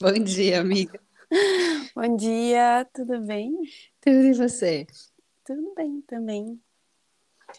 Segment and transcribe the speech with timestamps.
[0.02, 0.98] Bom dia, amiga.
[1.94, 3.52] Bom dia, tudo bem?
[4.00, 4.86] Tudo e você?
[5.44, 6.58] Tudo bem também.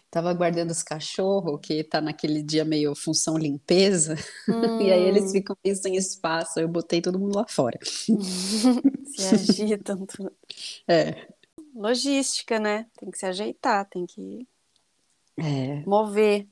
[0.10, 4.16] Tava guardando os cachorros, que tá naquele dia meio função limpeza,
[4.50, 4.82] hum.
[4.82, 5.32] e aí eles hum.
[5.34, 7.78] ficam meio sem espaço, eu botei todo mundo lá fora.
[7.86, 10.32] se agitam tudo.
[10.88, 11.28] É.
[11.76, 12.88] Logística, né?
[12.98, 14.48] Tem que se ajeitar, tem que
[15.38, 15.84] é.
[15.86, 16.48] mover.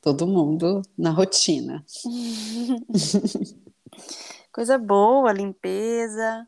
[0.00, 1.84] Todo mundo na rotina.
[4.52, 6.46] Coisa boa, limpeza,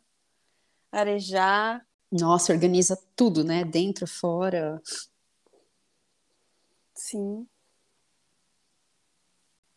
[0.92, 1.86] arejar.
[2.12, 3.64] Nossa, organiza tudo, né?
[3.64, 4.78] Dentro, fora.
[6.94, 7.46] Sim.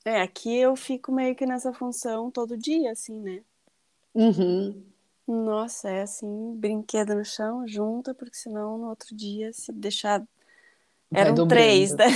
[0.04, 3.42] É, aqui eu fico meio que nessa função todo dia, assim, né?
[4.14, 4.84] Uhum.
[5.26, 10.22] Nossa, é assim, brinquedo no chão, junta, porque senão no outro dia, se deixar.
[11.14, 12.08] Eram três, né?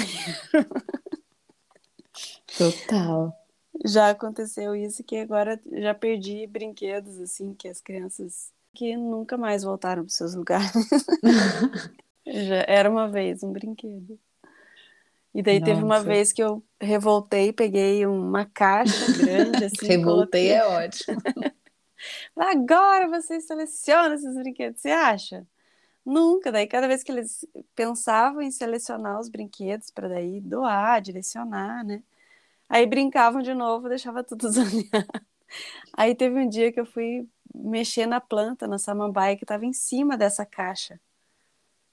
[2.57, 3.41] Total
[3.86, 9.64] já aconteceu isso que agora já perdi brinquedos assim que as crianças que nunca mais
[9.64, 10.72] voltaram para seus lugares.
[12.25, 14.19] já era uma vez um brinquedo.
[15.34, 15.72] E daí Nossa.
[15.72, 19.88] teve uma vez que eu revoltei, peguei uma caixa grande assim.
[19.88, 20.52] Revoltei coloquei...
[20.52, 21.22] é ótimo.
[22.36, 25.48] Agora vocês selecionam esses brinquedos, você acha?
[26.06, 26.52] Nunca.
[26.52, 32.03] Daí cada vez que eles pensavam em selecionar os brinquedos para daí doar, direcionar, né?
[32.71, 35.25] Aí brincavam de novo, deixava tudo zoneado.
[35.91, 39.73] Aí teve um dia que eu fui mexer na planta, na samambaia que estava em
[39.73, 40.97] cima dessa caixa.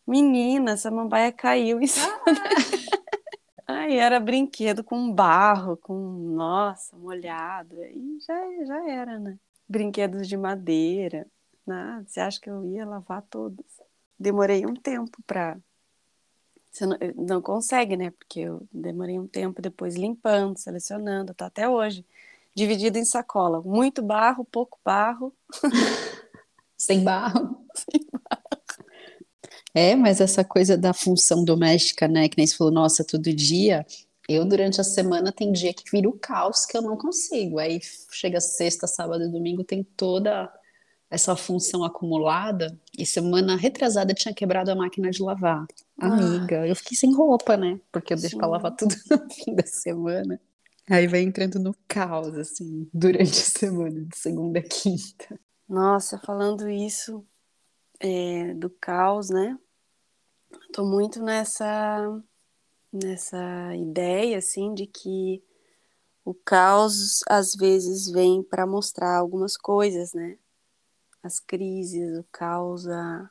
[0.06, 2.06] Menina, a samambaia caiu em cima.
[3.66, 3.80] Ah.
[3.80, 5.98] Aí era brinquedo com barro, com,
[6.36, 7.80] nossa, molhado.
[7.80, 9.36] Aí já, já era, né?
[9.68, 11.26] Brinquedos de madeira.
[11.66, 13.66] Nada, você acha que eu ia lavar todos?
[14.16, 15.58] Demorei um tempo para
[16.78, 18.10] você não, eh, não, consegue, né?
[18.12, 22.04] Porque eu demorei um tempo depois limpando, selecionando, tá até hoje.
[22.54, 23.60] Dividido em sacola.
[23.62, 25.34] Muito barro, pouco barro.
[26.76, 27.64] Sem barro.
[29.74, 32.28] É, mas essa coisa da função doméstica, né?
[32.28, 33.84] Que nem você falou, nossa, todo dia.
[34.28, 37.58] Eu, durante a semana, tem dia que vira o caos que eu não consigo.
[37.58, 37.80] Aí
[38.12, 40.52] chega sexta, sábado e domingo, tem toda
[41.10, 42.78] essa função acumulada.
[42.96, 45.66] E semana retrasada tinha quebrado a máquina de lavar.
[45.98, 46.66] Amiga, ah.
[46.66, 47.80] eu fiquei sem roupa, né?
[47.90, 50.40] Porque eu deixo pra lavar tudo no fim da semana.
[50.88, 55.38] Aí vai entrando no caos, assim, durante a semana, de segunda a quinta.
[55.68, 57.26] Nossa, falando isso
[58.00, 59.58] é, do caos, né?
[60.72, 62.22] Tô muito nessa,
[62.90, 65.42] nessa ideia, assim, de que
[66.24, 70.38] o caos às vezes vem para mostrar algumas coisas, né?
[71.22, 73.30] As crises, o caos, a,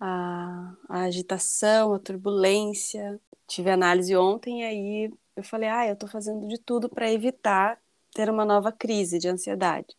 [0.00, 3.20] a, a agitação, a turbulência.
[3.46, 7.80] Tive análise ontem e aí eu falei, ah, eu estou fazendo de tudo para evitar
[8.12, 9.96] ter uma nova crise de ansiedade.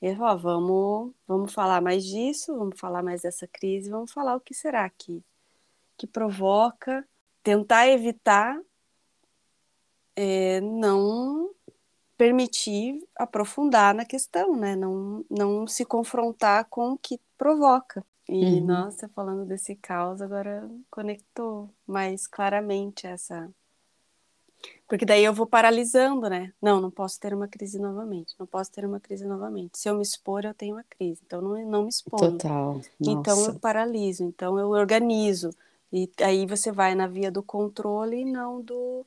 [0.00, 4.36] E ele falou, vamos, vamos falar mais disso, vamos falar mais dessa crise, vamos falar
[4.36, 5.22] o que será que,
[5.96, 7.06] que provoca,
[7.42, 8.60] tentar evitar
[10.14, 11.50] é, não
[12.16, 14.76] permitir aprofundar na questão, né?
[14.76, 18.04] Não, não se confrontar com o que provoca.
[18.28, 18.66] E, Uhum.
[18.66, 23.50] nossa, falando desse caos, agora conectou mais claramente essa.
[24.88, 26.52] Porque daí eu vou paralisando, né?
[26.62, 28.34] Não, não posso ter uma crise novamente.
[28.38, 29.78] Não posso ter uma crise novamente.
[29.78, 31.20] Se eu me expor, eu tenho uma crise.
[31.26, 32.38] Então, não, não me exponho.
[32.38, 32.80] Total.
[33.00, 33.52] Então, Nossa.
[33.52, 34.24] eu paraliso.
[34.24, 35.50] Então, eu organizo.
[35.92, 39.04] E aí você vai na via do controle e não do,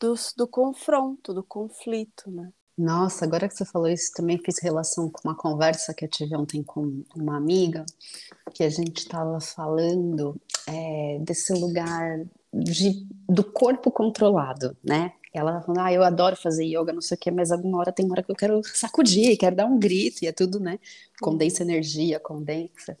[0.00, 2.52] do, do confronto, do conflito, né?
[2.76, 6.36] Nossa, agora que você falou isso, também fiz relação com uma conversa que eu tive
[6.36, 7.86] ontem com uma amiga,
[8.52, 10.38] que a gente estava falando
[10.68, 12.20] é, desse lugar
[12.52, 15.12] de, do corpo controlado, né?
[15.32, 18.04] Ela falou, ah, eu adoro fazer yoga, não sei o quê, mas alguma hora tem
[18.04, 20.78] uma hora que eu quero sacudir, quero dar um grito, e é tudo, né?
[21.20, 22.98] Condensa energia, condensa.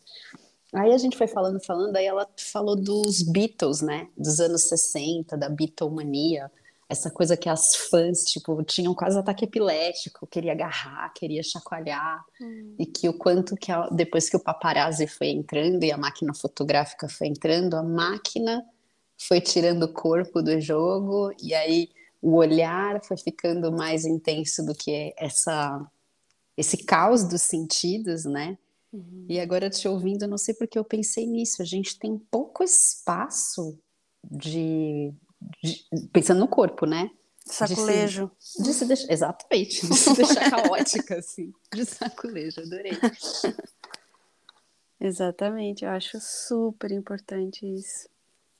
[0.72, 4.08] Aí a gente foi falando, falando, aí ela falou dos Beatles, né?
[4.16, 6.50] Dos anos 60, da Beatlemania,
[6.88, 12.76] essa coisa que as fãs, tipo, tinham quase ataque epilético, queria agarrar, queria chacoalhar, Hum.
[12.78, 16.32] e que o quanto que a- depois que o paparazzi foi entrando e a máquina
[16.34, 18.64] fotográfica foi entrando, a máquina
[19.18, 21.88] foi tirando o corpo do jogo, e aí
[22.22, 25.84] o olhar foi ficando mais intenso do que essa
[26.56, 28.56] esse caos dos sentidos, né?
[28.92, 29.26] Uhum.
[29.28, 31.60] E agora te ouvindo, não sei porque eu pensei nisso.
[31.60, 33.78] A gente tem pouco espaço
[34.24, 35.12] de,
[35.62, 37.10] de- pensando no corpo, né?
[37.44, 38.30] Saculejo.
[38.58, 42.92] De se deixar, exatamente, de se deixar caótica, assim, de saculejo, adorei.
[45.00, 48.08] Exatamente, eu acho super importante isso.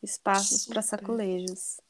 [0.03, 0.99] Espaços para Super.
[1.01, 1.81] sacolejos.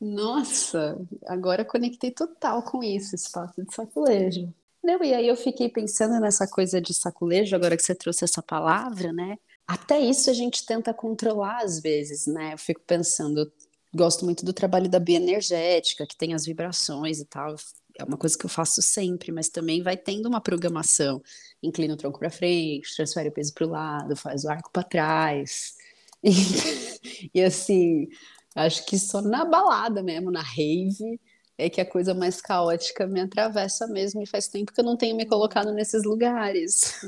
[0.00, 4.52] Nossa, agora conectei total com isso, espaço de saculejo.
[4.82, 8.42] Não, e aí eu fiquei pensando nessa coisa de saculejo, agora que você trouxe essa
[8.42, 9.38] palavra, né?
[9.64, 12.54] Até isso a gente tenta controlar às vezes, né?
[12.54, 13.52] Eu fico pensando,
[13.94, 17.54] gosto muito do trabalho da bioenergética, que tem as vibrações e tal.
[17.98, 21.22] É uma coisa que eu faço sempre, mas também vai tendo uma programação.
[21.62, 24.82] Inclina o tronco para frente, transfere o peso para o lado, faz o arco para
[24.82, 25.74] trás.
[26.22, 26.30] E,
[27.34, 28.08] e assim,
[28.54, 31.20] Acho que só na balada mesmo, na rave,
[31.56, 34.22] é que a coisa mais caótica me atravessa mesmo.
[34.22, 37.00] E faz tempo que eu não tenho me colocado nesses lugares.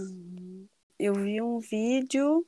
[0.98, 2.46] Eu vi um vídeo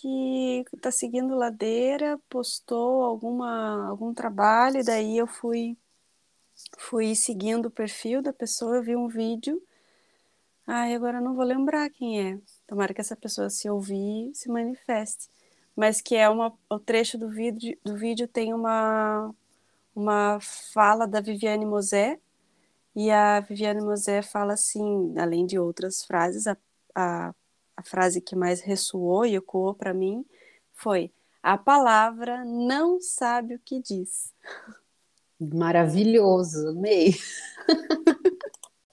[0.00, 5.76] que tá seguindo ladeira, postou alguma, algum trabalho, e daí eu fui,
[6.78, 9.62] fui seguindo o perfil da pessoa, eu vi um vídeo.
[10.66, 12.38] Ai, agora eu não vou lembrar quem é.
[12.66, 15.28] Tomara que essa pessoa, se ouvir, se manifeste.
[15.74, 19.34] Mas que é uma, o trecho do vídeo, do vídeo tem uma,
[19.94, 22.20] uma fala da Viviane Mosé,
[22.94, 26.56] e a Viviane Mosé fala assim, além de outras frases, a,
[26.94, 27.34] a,
[27.78, 30.26] a frase que mais ressoou e ecoou para mim
[30.74, 34.34] foi: A palavra não sabe o que diz.
[35.40, 37.14] Maravilhoso, amei.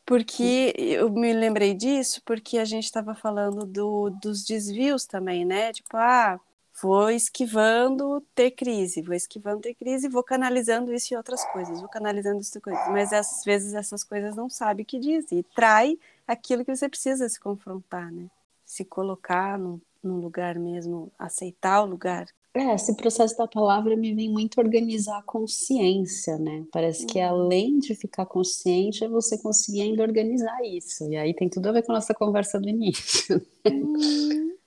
[0.05, 5.73] Porque eu me lembrei disso porque a gente estava falando do, dos desvios também, né?
[5.73, 6.39] Tipo, ah,
[6.79, 11.89] vou esquivando ter crise, vou esquivando ter crise, vou canalizando isso em outras coisas, vou
[11.89, 12.87] canalizando isso em coisas.
[12.89, 15.97] Mas às vezes essas coisas não sabe o que diz e trai
[16.27, 18.29] aquilo que você precisa se confrontar, né?
[18.75, 22.25] Se colocar num, num lugar mesmo, aceitar o lugar.
[22.54, 26.66] É, esse processo da palavra me vem muito organizar a consciência, né?
[26.74, 31.10] Parece que além de ficar consciente, é você conseguir ainda organizar isso.
[31.10, 33.42] E aí tem tudo a ver com a nossa conversa do início.
[33.66, 34.57] Hum,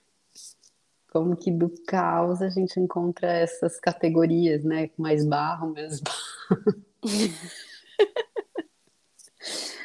[1.13, 4.89] Como que do caos a gente encontra essas categorias, né?
[4.97, 6.83] Mais barro, menos barro.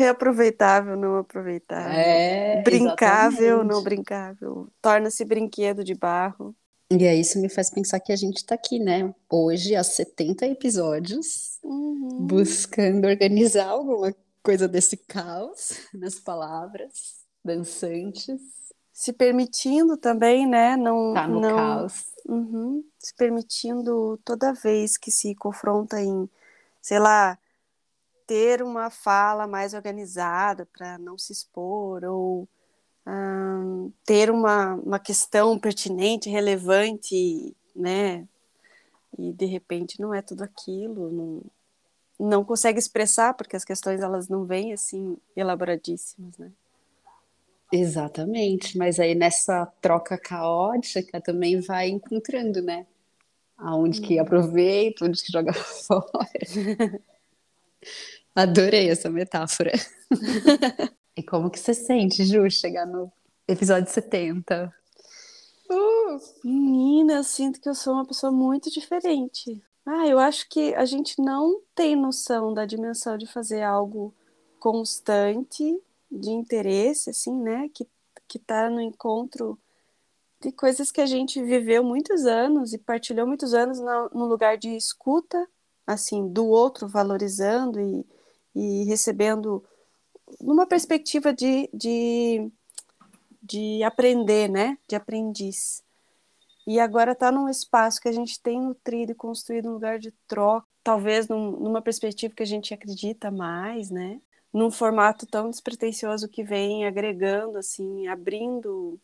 [0.00, 2.24] reaproveitável, não aproveitável.
[2.32, 3.82] É, brincável, não exatamente.
[3.82, 4.68] brincável.
[4.82, 6.56] Torna-se brinquedo de barro.
[6.92, 9.14] E aí isso me faz pensar que a gente tá aqui, né?
[9.30, 12.26] Hoje, há 70 episódios, Uhum.
[12.26, 18.40] buscando organizar alguma coisa desse caos nas palavras dançantes.
[18.92, 20.76] Se permitindo também, né?
[20.76, 22.12] Não, Tá no não, caos.
[22.28, 22.84] Uhum.
[22.98, 26.28] Se permitindo toda vez que se confronta em,
[26.82, 27.38] sei lá,
[28.30, 32.48] ter uma fala mais organizada para não se expor, ou
[33.04, 38.28] ahn, ter uma, uma questão pertinente, relevante, né?
[39.18, 41.42] E de repente não é tudo aquilo, não,
[42.28, 46.52] não consegue expressar, porque as questões elas não vêm assim elaboradíssimas, né?
[47.72, 52.86] Exatamente, mas aí nessa troca caótica também vai encontrando, né?
[53.58, 55.52] Aonde que aproveita, onde que joga
[55.84, 56.30] fora.
[58.34, 59.72] Adorei essa metáfora.
[61.16, 63.12] E como que você sente, Ju, chegar no
[63.46, 64.72] episódio 70?
[66.42, 69.62] Menina, eu sinto que eu sou uma pessoa muito diferente.
[69.84, 74.14] Ah, eu acho que a gente não tem noção da dimensão de fazer algo
[74.58, 75.78] constante,
[76.10, 77.68] de interesse, assim, né?
[77.74, 77.86] Que,
[78.26, 79.58] que tá no encontro
[80.40, 84.56] de coisas que a gente viveu muitos anos e partilhou muitos anos no, no lugar
[84.56, 85.46] de escuta,
[85.86, 88.06] assim, do outro, valorizando e,
[88.54, 89.64] e recebendo
[90.40, 92.50] numa perspectiva de, de,
[93.42, 94.78] de aprender, né?
[94.88, 95.82] De aprendiz.
[96.66, 100.12] E agora está num espaço que a gente tem nutrido e construído um lugar de
[100.28, 104.20] troca, talvez num, numa perspectiva que a gente acredita mais, né?
[104.52, 109.00] Num formato tão despretensioso que vem agregando, assim, abrindo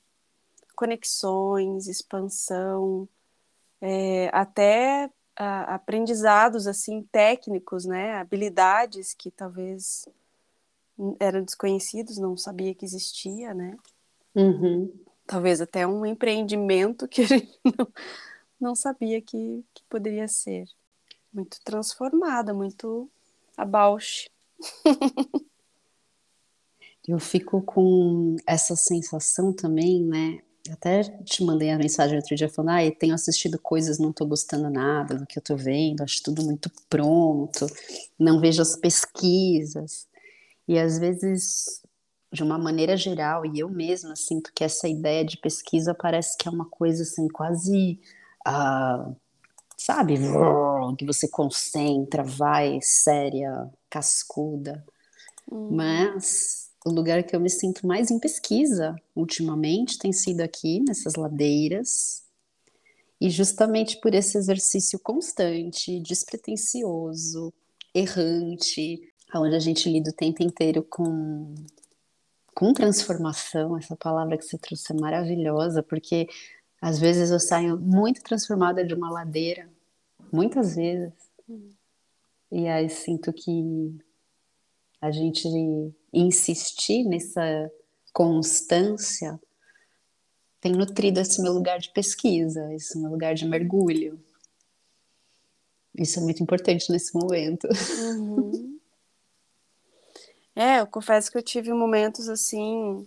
[0.74, 3.08] conexões, expansão,
[3.80, 8.14] é, até a, aprendizados assim técnicos, né?
[8.14, 10.08] Habilidades que talvez
[11.20, 13.76] eram desconhecidos, não sabia que existia, né?
[14.34, 14.92] Uhum.
[15.26, 17.88] Talvez até um empreendimento que a gente não,
[18.60, 20.66] não sabia que, que poderia ser.
[21.32, 23.10] Muito transformada, muito
[23.56, 24.30] abaixo.
[27.06, 30.40] Eu fico com essa sensação também, né?
[30.72, 34.68] Até te mandei a mensagem outro dia falando, ah, tenho assistido coisas, não estou gostando
[34.70, 37.66] nada do que eu estou vendo, acho tudo muito pronto,
[38.18, 40.06] não vejo as pesquisas.
[40.68, 41.80] E às vezes,
[42.32, 46.48] de uma maneira geral, e eu mesma sinto que essa ideia de pesquisa parece que
[46.48, 48.00] é uma coisa assim, quase.
[48.46, 49.16] Uh,
[49.76, 50.18] sabe?
[50.98, 54.84] Que você concentra, vai, séria, cascuda.
[55.50, 55.68] Hum.
[55.72, 61.16] Mas o lugar que eu me sinto mais em pesquisa ultimamente tem sido aqui, nessas
[61.16, 62.22] ladeiras.
[63.20, 67.52] E justamente por esse exercício constante, despretensioso,
[67.92, 69.02] errante,
[69.34, 71.56] onde a gente lida o tempo inteiro com,
[72.54, 73.76] com transformação.
[73.76, 76.28] Essa palavra que você trouxe é maravilhosa, porque
[76.80, 79.68] às vezes eu saio muito transformada de uma ladeira,
[80.32, 81.12] muitas vezes.
[81.50, 81.70] Hum.
[82.52, 83.92] E aí sinto que
[85.00, 85.48] a gente
[86.18, 87.70] insistir nessa
[88.12, 89.38] constância
[90.60, 94.18] tem nutrido esse meu lugar de pesquisa, esse meu lugar de mergulho.
[95.94, 97.68] Isso é muito importante nesse momento.
[98.00, 98.78] Uhum.
[100.54, 103.06] É, eu confesso que eu tive momentos assim.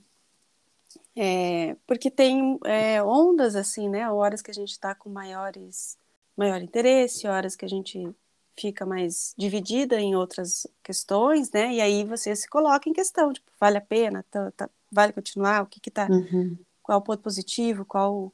[1.16, 4.10] É, porque tem é, ondas assim, né?
[4.10, 5.98] Horas que a gente está com maiores,
[6.38, 8.16] maior interesse, horas que a gente
[8.60, 11.74] fica mais dividida em outras questões, né?
[11.74, 14.26] E aí você se coloca em questão, tipo, vale a pena?
[14.30, 15.64] Tá, tá, vale continuar?
[15.64, 16.08] O que que tá?
[16.10, 16.58] Uhum.
[16.82, 17.86] Qual o ponto positivo?
[17.86, 18.34] Qual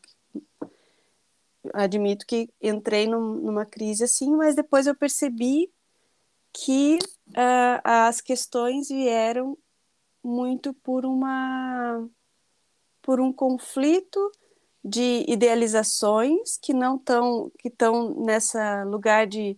[1.73, 5.71] admito que entrei num, numa crise assim, mas depois eu percebi
[6.53, 9.57] que uh, as questões vieram
[10.23, 12.07] muito por uma
[13.01, 14.31] por um conflito
[14.83, 19.57] de idealizações que não estão que estão nessa lugar de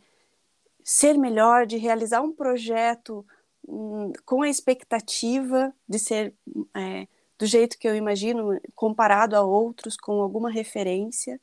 [0.89, 3.25] ser melhor, de realizar um projeto
[3.67, 6.33] um, com a expectativa de ser
[6.73, 7.05] é,
[7.37, 11.41] do jeito que eu imagino, comparado a outros, com alguma referência.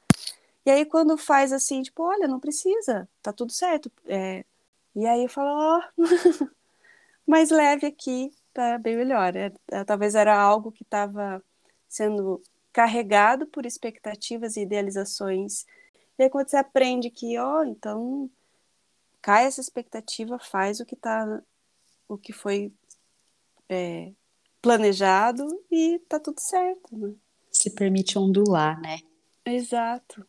[0.65, 4.47] E aí, quando faz assim, tipo, olha, não precisa, tá tudo certo, é,
[4.97, 6.05] e aí eu falo, ó, oh,
[7.27, 9.37] mais leve aqui, tá bem melhor.
[9.37, 11.45] É, é, talvez era algo que estava
[11.87, 15.67] sendo carregado por expectativas e idealizações.
[16.19, 18.31] E aí quando você aprende que, ó, oh, então
[19.25, 21.43] cai essa expectativa, faz o que tá,
[22.07, 22.71] o que foi
[23.71, 24.13] é,
[24.61, 27.15] planejado e tá tudo certo, né?
[27.51, 28.99] Se permite ondular, né?
[29.47, 30.27] Exato.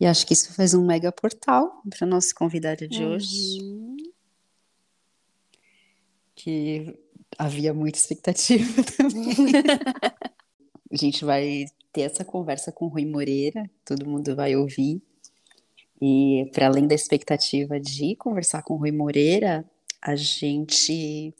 [0.00, 3.12] E acho que isso faz um mega portal para nossa convidada de uhum.
[3.12, 3.58] hoje.
[6.34, 6.98] Que
[7.36, 9.36] havia muita expectativa também.
[10.90, 15.02] a gente vai ter essa conversa com o Rui Moreira, todo mundo vai ouvir.
[16.02, 19.64] E para além da expectativa de conversar com o Rui Moreira,
[20.00, 21.32] a gente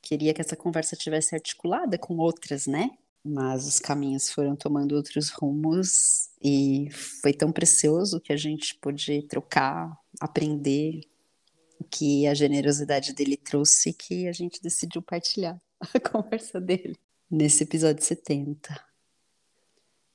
[0.00, 2.90] queria que essa conversa tivesse articulada com outras, né?
[3.24, 9.22] mas os caminhos foram tomando outros rumos e foi tão precioso que a gente pôde
[9.22, 11.02] trocar, aprender
[11.78, 15.60] o que a generosidade dele trouxe que a gente decidiu partilhar
[15.94, 16.96] a conversa dele
[17.30, 18.89] nesse episódio 70.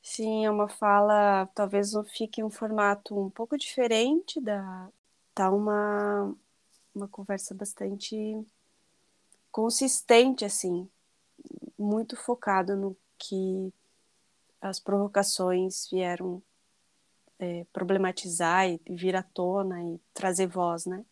[0.08, 4.88] Sim, é uma fala, talvez fique um formato um pouco diferente da
[5.34, 6.32] tá uma
[6.94, 8.16] uma conversa bastante
[9.52, 10.88] consistente assim,
[11.78, 13.74] muito focado no que
[14.62, 16.40] as provocações vieram
[17.40, 21.04] é, problematizar e vir à tona e trazer voz, né?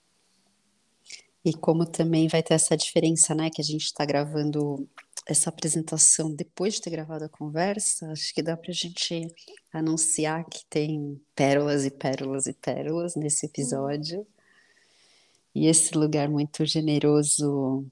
[1.43, 4.87] E como também vai ter essa diferença, né, que a gente está gravando
[5.25, 9.27] essa apresentação depois de ter gravado a conversa, acho que dá para a gente
[9.71, 14.21] anunciar que tem pérolas e pérolas e pérolas nesse episódio.
[14.21, 14.25] Hum.
[15.55, 17.85] E esse lugar muito generoso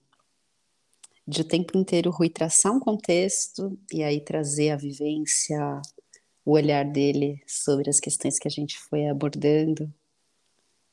[1.28, 5.82] de o tempo inteiro Rui traçar um contexto e aí trazer a vivência,
[6.44, 9.92] o olhar dele sobre as questões que a gente foi abordando.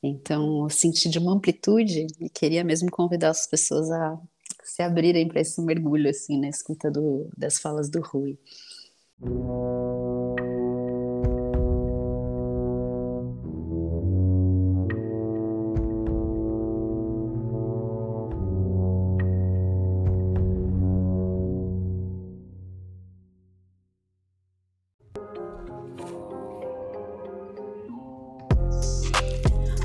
[0.02, 4.20] Então, eu senti de uma amplitude e queria mesmo convidar as pessoas a
[4.70, 8.38] se abrirem para esse mergulho assim na escuta do, das falas do Rui.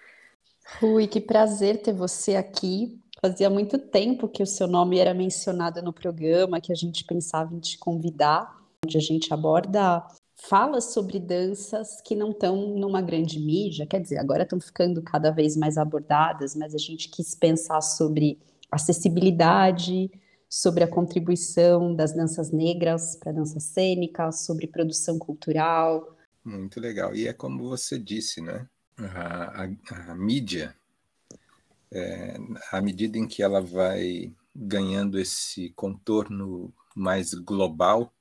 [0.79, 2.99] Rui, que prazer ter você aqui.
[3.21, 7.53] Fazia muito tempo que o seu nome era mencionado no programa, que a gente pensava
[7.55, 8.53] em te convidar,
[8.85, 10.05] onde a gente aborda
[10.47, 15.31] falas sobre danças que não estão numa grande mídia, quer dizer, agora estão ficando cada
[15.31, 18.37] vez mais abordadas, mas a gente quis pensar sobre
[18.69, 20.11] acessibilidade,
[20.49, 26.15] sobre a contribuição das danças negras para a dança cênica, sobre produção cultural.
[26.43, 27.15] Muito legal.
[27.15, 28.67] E é como você disse, né?
[28.97, 30.75] A, a, a mídia,
[31.91, 32.35] é,
[32.71, 38.12] à medida em que ela vai ganhando esse contorno mais global,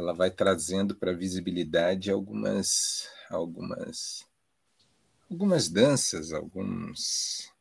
[0.00, 4.26] ela vai trazendo para a visibilidade algumas algumas
[5.30, 7.52] algumas danças, alguns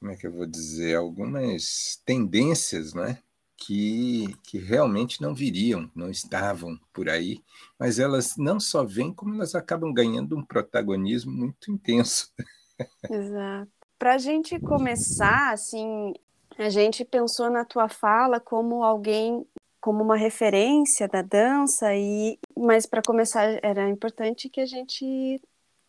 [0.00, 3.18] como é que eu vou dizer, algumas tendências, né?
[3.54, 7.44] Que, que realmente não viriam, não estavam por aí,
[7.78, 12.32] mas elas não só vêm, como elas acabam ganhando um protagonismo muito intenso.
[13.10, 13.70] Exato.
[13.98, 16.14] Para a gente começar, assim,
[16.56, 19.46] a gente pensou na tua fala como alguém
[19.80, 25.40] como uma referência da dança e mas para começar era importante que a gente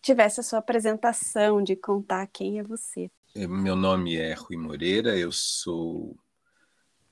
[0.01, 3.11] tivesse a sua apresentação de contar quem é você.
[3.35, 6.15] É, meu nome é Rui Moreira, eu sou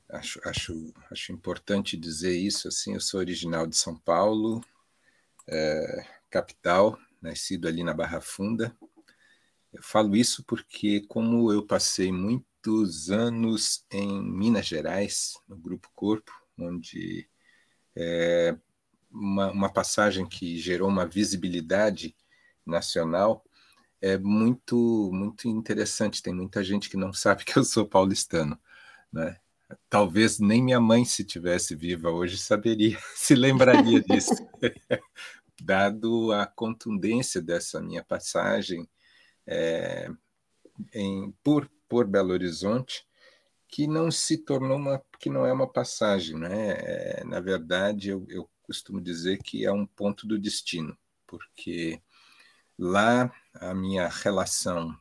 [0.10, 4.62] acho, acho, acho importante dizer isso assim, eu sou original de São Paulo,
[5.48, 8.76] é, capital, nascido ali na Barra Funda.
[9.72, 16.32] Eu falo isso porque como eu passei muitos anos em Minas Gerais, no Grupo Corpo,
[16.60, 17.28] onde
[17.95, 18.56] é,
[19.12, 22.15] uma, uma passagem que gerou uma visibilidade
[22.65, 23.43] nacional
[24.02, 26.22] é muito muito interessante.
[26.22, 28.60] Tem muita gente que não sabe que eu sou paulistano,
[29.12, 29.38] né?
[29.89, 34.34] Talvez nem minha mãe, se tivesse viva hoje, saberia, se lembraria disso,
[35.62, 38.89] dado a contundência dessa minha passagem
[39.45, 40.10] é,
[40.93, 43.09] em, por, por Belo Horizonte
[43.69, 46.71] que não se tornou uma, que não é uma passagem, né?
[46.71, 52.01] É, na verdade, eu, eu costumo dizer que é um ponto do destino, porque
[52.77, 54.97] lá a minha relação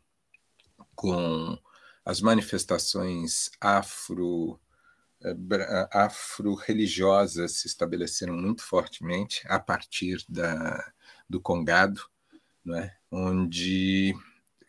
[0.95, 1.59] com
[2.05, 4.61] as manifestações afro
[5.23, 10.93] eh, afro-religiosas se estabeleceram muito fortemente a partir da,
[11.29, 12.01] do Congado,
[12.65, 12.97] né?
[13.11, 14.15] onde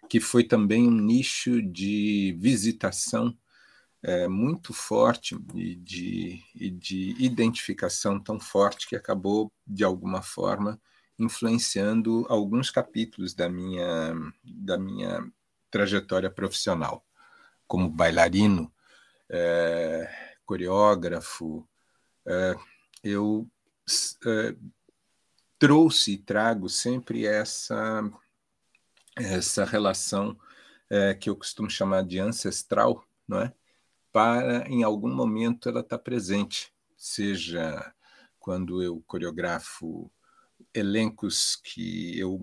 [0.09, 3.37] que foi também um nicho de visitação
[4.01, 10.79] é, muito forte e de, e de identificação tão forte que acabou, de alguma forma,
[11.17, 15.21] influenciando alguns capítulos da minha, da minha
[15.69, 17.05] trajetória profissional,
[17.67, 18.71] como bailarino,
[19.29, 21.67] é, coreógrafo.
[22.25, 22.55] É,
[23.03, 23.47] eu
[24.25, 24.55] é,
[25.57, 28.09] trouxe e trago sempre essa,
[29.15, 30.39] essa relação
[30.89, 33.53] é, que eu costumo chamar de ancestral, não é?
[34.19, 37.93] Para, em algum momento, ela estar tá presente, seja
[38.37, 40.11] quando eu coreografo
[40.73, 42.37] elencos que eu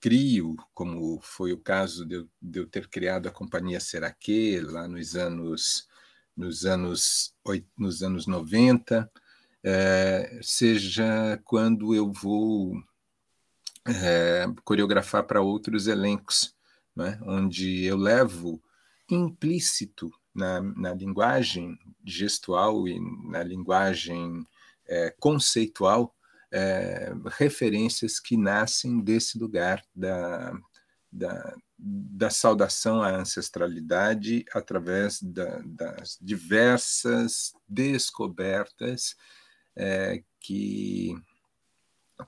[0.00, 4.88] crio, como foi o caso de eu, de eu ter criado a companhia Seraque lá
[4.88, 5.86] nos anos
[6.34, 7.34] nos anos
[7.76, 9.12] nos anos 90,
[9.62, 12.82] é, seja quando eu vou
[13.86, 16.56] é, coreografar para outros elencos,
[16.96, 18.62] né, onde eu levo
[19.10, 24.44] implícito na, na linguagem gestual e na linguagem
[24.88, 26.14] é, conceitual
[26.50, 30.52] é, referências que nascem desse lugar da,
[31.10, 39.16] da, da saudação à ancestralidade através da, das diversas descobertas
[39.74, 41.14] é, que,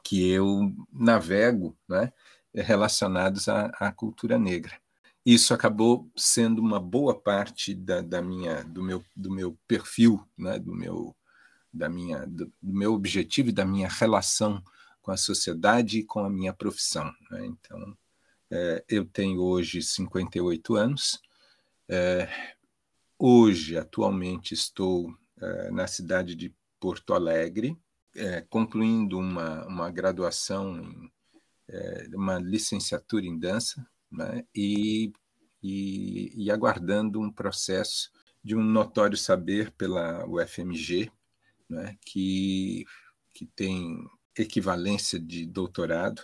[0.02, 2.12] que eu navego né,
[2.54, 4.80] relacionados à, à, cultura negra.
[5.24, 10.58] Isso acabou sendo uma boa parte da, da minha, do, meu, do meu perfil, né,
[10.58, 11.16] do, meu,
[11.72, 14.62] da minha, do, do meu objetivo e da minha relação
[15.00, 17.10] com a sociedade e com a minha profissão.
[17.30, 17.46] Né?
[17.46, 17.96] Então,
[18.50, 21.20] é, eu tenho hoje 58 anos.
[21.88, 22.28] É,
[23.18, 27.78] hoje, atualmente, estou é, na cidade de Porto Alegre,
[28.14, 31.10] é, concluindo uma, uma graduação, em,
[31.68, 35.12] é, uma licenciatura em dança, né, e,
[35.62, 38.10] e, e aguardando um processo
[38.42, 41.10] de um notório saber pela UFMG,
[41.68, 42.84] né, que,
[43.32, 46.22] que tem equivalência de doutorado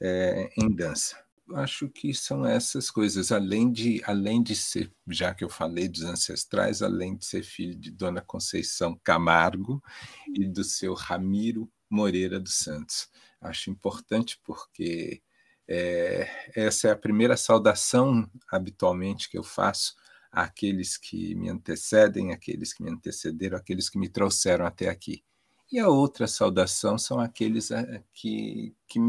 [0.00, 5.44] é, em dança acho que são essas coisas, além de, além de ser, já que
[5.44, 9.82] eu falei dos ancestrais, além de ser filho de Dona Conceição Camargo
[10.28, 13.08] e do seu Ramiro Moreira dos Santos.
[13.40, 15.22] Acho importante porque
[15.68, 19.94] é, essa é a primeira saudação habitualmente que eu faço
[20.30, 25.22] àqueles que me antecedem, àqueles que me antecederam, àqueles que me trouxeram até aqui.
[25.72, 29.00] E a outra saudação são aqueles eh, que, que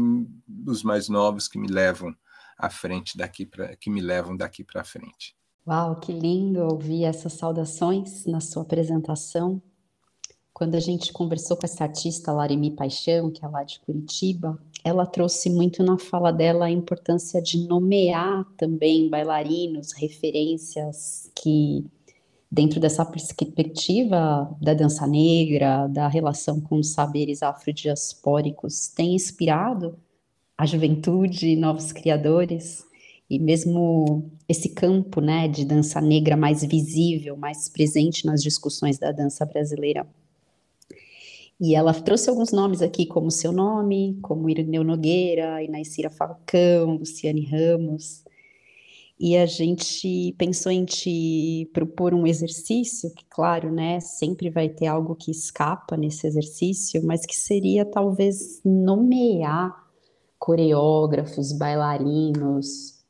[0.66, 2.16] os mais novos que me levam
[2.56, 5.36] à frente daqui para que me levam daqui para frente.
[5.66, 9.60] Uau, que lindo ouvir essas saudações na sua apresentação.
[10.56, 15.04] Quando a gente conversou com essa artista Larimi Paixão, que é lá de Curitiba, ela
[15.04, 21.84] trouxe muito na fala dela a importância de nomear também bailarinos, referências que
[22.50, 29.98] dentro dessa perspectiva da dança negra, da relação com os saberes afrodiaspóricos, tem inspirado
[30.56, 32.82] a juventude, novos criadores
[33.28, 39.12] e mesmo esse campo, né, de dança negra mais visível, mais presente nas discussões da
[39.12, 40.06] dança brasileira.
[41.58, 47.46] E ela trouxe alguns nomes aqui, como seu nome, como Irineu Nogueira, Inaicira Falcão, Luciane
[47.46, 48.22] Ramos.
[49.18, 54.86] E a gente pensou em te propor um exercício, que, claro, né, sempre vai ter
[54.86, 59.74] algo que escapa nesse exercício, mas que seria talvez nomear
[60.38, 63.02] coreógrafos, bailarinos,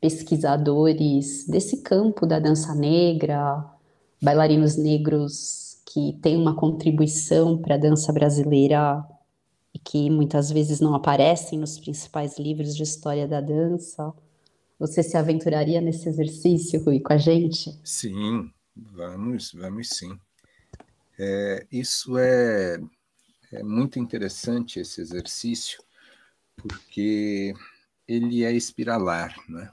[0.00, 3.64] pesquisadores desse campo da dança negra,
[4.22, 9.04] bailarinos negros que têm uma contribuição para a dança brasileira
[9.74, 14.12] e que muitas vezes não aparecem nos principais livros de história da dança.
[14.78, 17.78] Você se aventuraria nesse exercício, Rui, com a gente?
[17.84, 20.18] Sim, vamos, vamos sim.
[21.18, 22.80] É, isso é,
[23.52, 25.82] é muito interessante, esse exercício,
[26.56, 27.52] porque
[28.08, 29.70] ele é espiralar, né?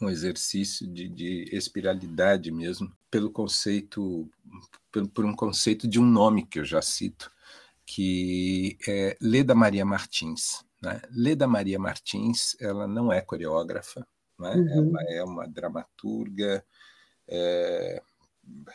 [0.00, 4.28] É um exercício de, de espiralidade mesmo, pelo conceito,
[4.90, 7.30] por, por, um conceito de um nome que eu já cito,
[7.86, 10.64] que é Leda Maria Martins.
[10.82, 11.00] Né?
[11.12, 14.04] Leda Maria Martins, ela não é coreógrafa,
[14.36, 14.50] né?
[14.56, 14.98] Uhum.
[14.98, 16.66] ela é uma dramaturga
[17.28, 18.02] é,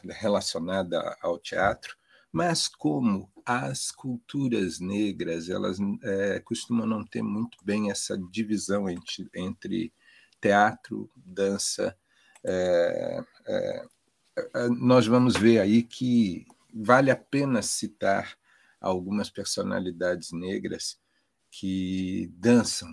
[0.06, 1.98] relacionada ao teatro,
[2.32, 9.30] mas como as culturas negras elas é, costumam não ter muito bem essa divisão entre,
[9.36, 9.92] entre
[10.40, 11.94] teatro, dança,
[12.46, 13.86] é, é,
[14.78, 18.38] nós vamos ver aí que vale a pena citar
[18.80, 21.00] algumas personalidades negras
[21.52, 22.90] que dançam,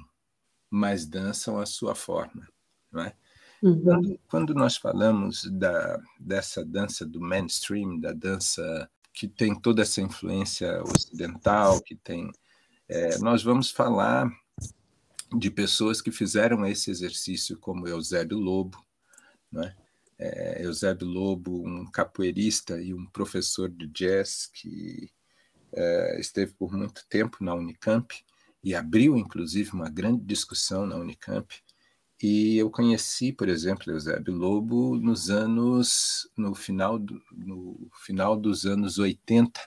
[0.71, 2.49] mas dançam à sua forma,
[2.91, 3.15] não é?
[3.63, 3.83] Uhum.
[3.83, 10.01] Quando, quando, nós falamos da, dessa dança do mainstream, da dança que tem toda essa
[10.03, 12.31] influência ocidental, que tem.
[12.87, 14.31] É, nós vamos falar
[15.37, 18.79] de pessoas que fizeram esse exercício, como Eusébio Lobo,
[19.51, 19.75] né?
[19.79, 19.86] É,
[20.63, 25.11] Eusébio Lobo, um capoeirista e um professor de jazz que
[25.73, 28.15] é, esteve por muito tempo na Unicamp
[28.65, 31.55] e abriu, inclusive, uma grande discussão na Unicamp.
[32.23, 38.65] E eu conheci, por exemplo, Eusébio Lobo nos anos, no final, do, no final dos
[38.65, 39.61] anos 80,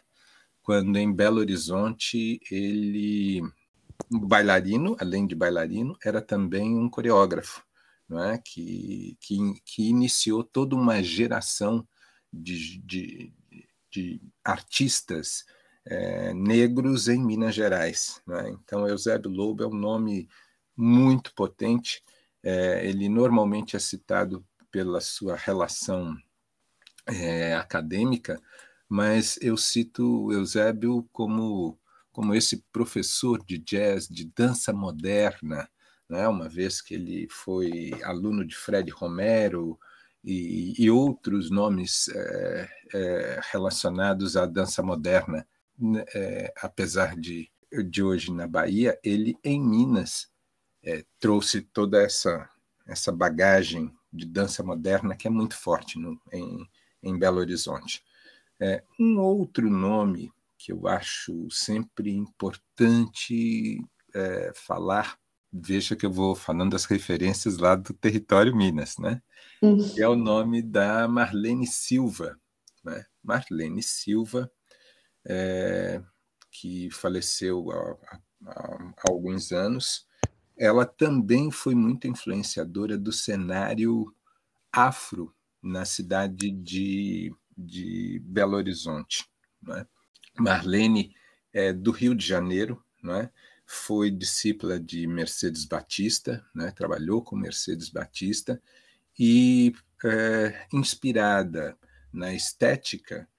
[0.64, 3.42] quando em Belo Horizonte ele,
[4.12, 7.64] um bailarino, além de bailarino, era também um coreógrafo,
[8.10, 8.38] não é?
[8.38, 11.88] que, que, que iniciou toda uma geração
[12.32, 13.34] de, de,
[13.92, 15.46] de artistas
[15.86, 18.22] é, negros em Minas Gerais.
[18.30, 18.50] É?
[18.50, 20.28] Então, Eusébio Lobo é um nome
[20.76, 22.04] muito potente
[22.44, 26.16] é, ele normalmente é citado pela sua relação
[27.06, 28.42] é, acadêmica,
[28.88, 31.78] mas eu cito Eusébio como,
[32.12, 35.70] como esse professor de jazz, de dança moderna,
[36.10, 36.28] né?
[36.28, 39.80] uma vez que ele foi aluno de Fred Romero
[40.24, 45.48] e, e outros nomes é, é, relacionados à dança moderna,
[46.14, 47.50] é, apesar de,
[47.88, 50.28] de hoje na Bahia, ele em Minas
[51.20, 52.50] trouxe toda essa,
[52.88, 56.68] essa bagagem de dança moderna que é muito forte no, em,
[57.04, 58.04] em Belo Horizonte.
[58.98, 63.82] Um outro nome que eu acho sempre importante
[64.56, 65.20] falar,
[65.52, 69.22] veja que eu vou falando das referências lá do território Minas, né?
[69.62, 69.94] Uhum.
[69.98, 72.40] é o nome da Marlene Silva.
[72.84, 73.06] Né?
[73.22, 74.50] Marlene Silva,
[75.26, 76.02] é,
[76.52, 80.08] que faleceu há, há, há alguns anos,
[80.58, 84.14] ela também foi muito influenciadora do cenário
[84.72, 89.26] afro na cidade de, de Belo Horizonte.
[89.76, 89.86] É?
[90.38, 91.14] Marlene
[91.52, 93.30] é do Rio de Janeiro, é?
[93.72, 96.72] Foi discípula de Mercedes Batista, é?
[96.72, 98.60] trabalhou com Mercedes Batista
[99.18, 99.72] e
[100.04, 101.78] é, inspirada
[102.12, 103.30] na estética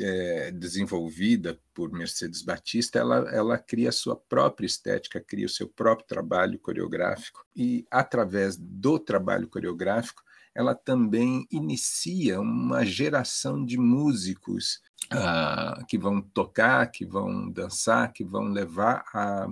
[0.00, 5.68] é, desenvolvida por Mercedes Batista, ela, ela cria a sua própria estética, cria o seu
[5.68, 10.24] próprio trabalho coreográfico e através do trabalho coreográfico
[10.56, 18.24] ela também inicia uma geração de músicos uh, que vão tocar, que vão dançar, que
[18.24, 19.48] vão levar a,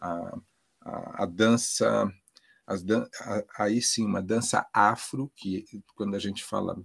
[0.00, 0.38] a,
[0.80, 2.12] a, a dança,
[2.84, 3.06] dan
[3.58, 6.82] aí sim, uma dança afro, que quando a gente fala,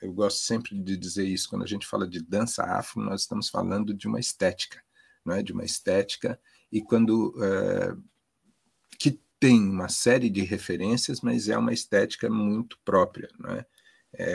[0.00, 3.48] eu gosto sempre de dizer isso, quando a gente fala de dança afro, nós estamos
[3.48, 4.82] falando de uma estética,
[5.24, 5.42] não é?
[5.42, 6.40] de uma estética,
[6.70, 8.02] e quando uh,
[8.98, 13.58] que tem uma série de referências, mas é uma estética muito própria, né?
[13.60, 13.77] É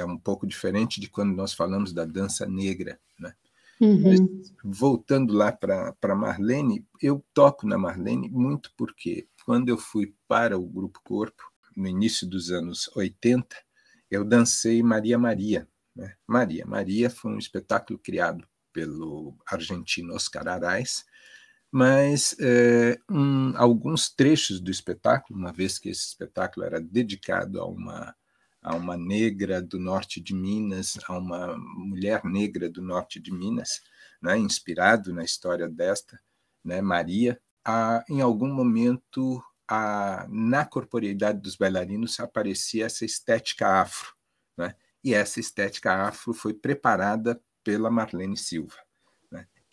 [0.05, 3.33] um pouco diferente de quando nós falamos da dança negra, né?
[3.81, 4.41] Uhum.
[4.63, 10.65] voltando lá para Marlene, eu toco na Marlene muito porque quando eu fui para o
[10.65, 11.43] Grupo Corpo,
[11.75, 13.55] no início dos anos 80,
[14.09, 15.67] eu dancei Maria Maria.
[15.95, 16.15] Né?
[16.25, 21.03] Maria Maria foi um espetáculo criado pelo argentino Oscar Arais,
[21.71, 27.65] mas é, um, alguns trechos do espetáculo, uma vez que esse espetáculo era dedicado a
[27.65, 28.15] uma,
[28.63, 33.82] a uma negra do norte de Minas, a uma mulher negra do norte de Minas,
[34.21, 36.19] né, inspirado na história desta,
[36.63, 44.13] né, Maria, a, em algum momento a, na corporeidade dos bailarinos aparecia essa estética afro,
[44.58, 48.78] né, e essa estética afro foi preparada pela Marlene Silva.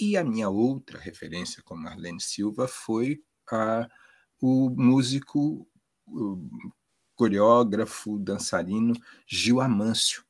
[0.00, 3.22] E a minha outra referência com Marlene Silva foi
[3.52, 3.86] a,
[4.40, 5.68] o músico,
[7.20, 8.94] coreógrafo, dançarino
[9.26, 10.24] Gil Amâncio.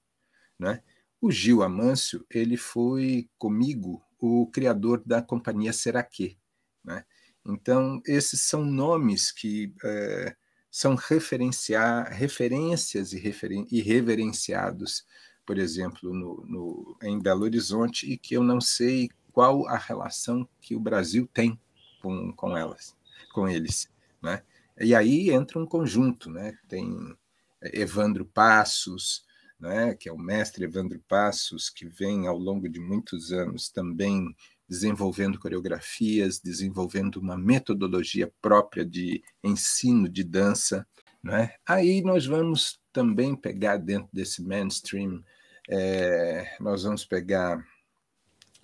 [0.59, 0.83] Né?
[1.21, 6.37] O Gil Amâncio ele foi comigo o criador da companhia Seraquê.
[6.85, 7.05] Né?
[7.47, 10.35] Então, esses são nomes que é,
[10.69, 15.07] são referenciar, referências e, referen e reverenciados,
[15.47, 20.47] por exemplo, no, no, em Belo Horizonte, e que eu não sei qual a relação
[20.61, 21.57] que o Brasil tem
[22.03, 22.97] com, com elas,
[23.33, 23.89] com eles,
[24.21, 24.43] né?
[24.81, 26.57] E aí entra um conjunto, né?
[26.69, 27.15] Tem
[27.63, 29.25] Evandro Passos,
[29.59, 29.95] né?
[29.95, 34.35] Que é o mestre Evandro Passos, que vem ao longo de muitos anos também
[34.67, 40.87] desenvolvendo coreografias, desenvolvendo uma metodologia própria de ensino de dança,
[41.23, 41.55] né?
[41.67, 45.23] Aí nós vamos também pegar dentro desse mainstream,
[45.69, 47.63] é, nós vamos pegar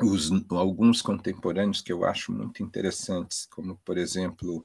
[0.00, 4.64] os, alguns contemporâneos que eu acho muito interessantes, como, por exemplo,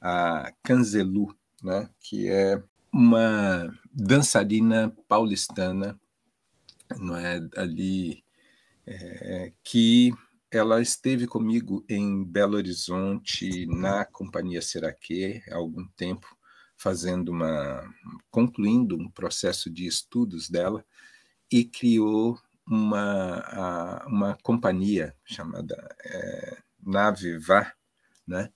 [0.00, 5.98] a Canzelu, né, que é uma dançarina paulistana,
[6.98, 8.24] não é ali
[8.86, 10.12] é, que
[10.50, 16.26] ela esteve comigo em Belo Horizonte na companhia Seraquê há algum tempo
[16.76, 17.82] fazendo uma
[18.30, 20.84] concluindo um processo de estudos dela
[21.50, 27.76] e criou uma, uma companhia chamada é, Navivar,
[28.26, 28.50] né,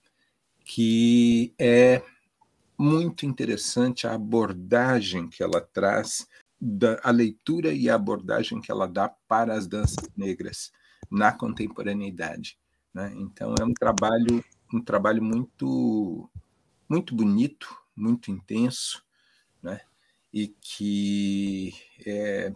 [0.63, 2.03] que é
[2.77, 6.27] muito interessante a abordagem que ela traz,
[6.59, 10.71] da, a leitura e a abordagem que ela dá para as danças negras
[11.11, 12.57] na contemporaneidade.
[12.93, 13.13] Né?
[13.17, 16.29] Então é um trabalho um trabalho muito
[16.89, 19.03] muito bonito, muito intenso,
[19.61, 19.81] né?
[20.31, 21.73] e que
[22.05, 22.53] é,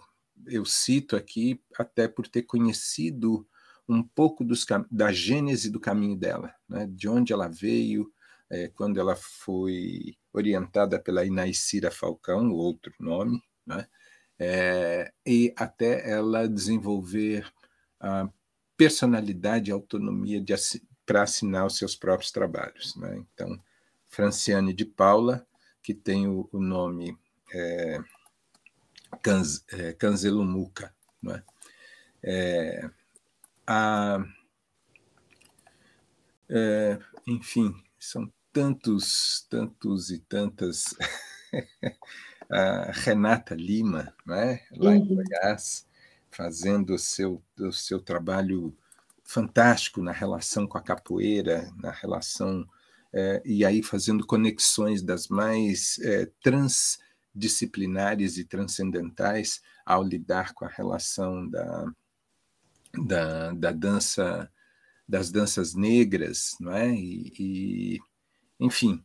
[0.47, 3.47] eu cito aqui até por ter conhecido
[3.87, 6.87] um pouco dos, da gênese do caminho dela, né?
[6.89, 8.11] de onde ela veio,
[8.49, 13.87] é, quando ela foi orientada pela Inaicira Falcão, outro nome, né?
[14.39, 17.51] É, e até ela desenvolver
[17.99, 18.29] a
[18.77, 20.43] personalidade e autonomia
[21.05, 22.95] para assinar os seus próprios trabalhos.
[22.97, 23.25] Né?
[23.33, 23.59] Então,
[24.07, 25.45] Franciane de Paula,
[25.81, 27.17] que tem o, o nome
[27.51, 27.99] é,
[29.23, 30.93] Canz, é, Canzelumuca.
[31.21, 31.43] Né?
[32.21, 32.89] É,
[33.67, 34.25] a,
[36.49, 40.95] é, enfim, são tantos, tantos e tantas.
[42.49, 44.61] a Renata Lima, né?
[44.71, 44.95] lá uhum.
[44.95, 45.85] em Goiás,
[46.29, 48.75] fazendo o seu, o seu trabalho
[49.23, 52.67] fantástico na relação com a capoeira, na relação.
[53.13, 60.69] É, e aí fazendo conexões das mais é, transdisciplinares e transcendentais ao lidar com a
[60.69, 61.85] relação da,
[62.93, 64.49] da, da dança
[65.07, 66.93] das danças negras, não é?
[66.93, 67.99] E, e
[68.59, 69.03] enfim,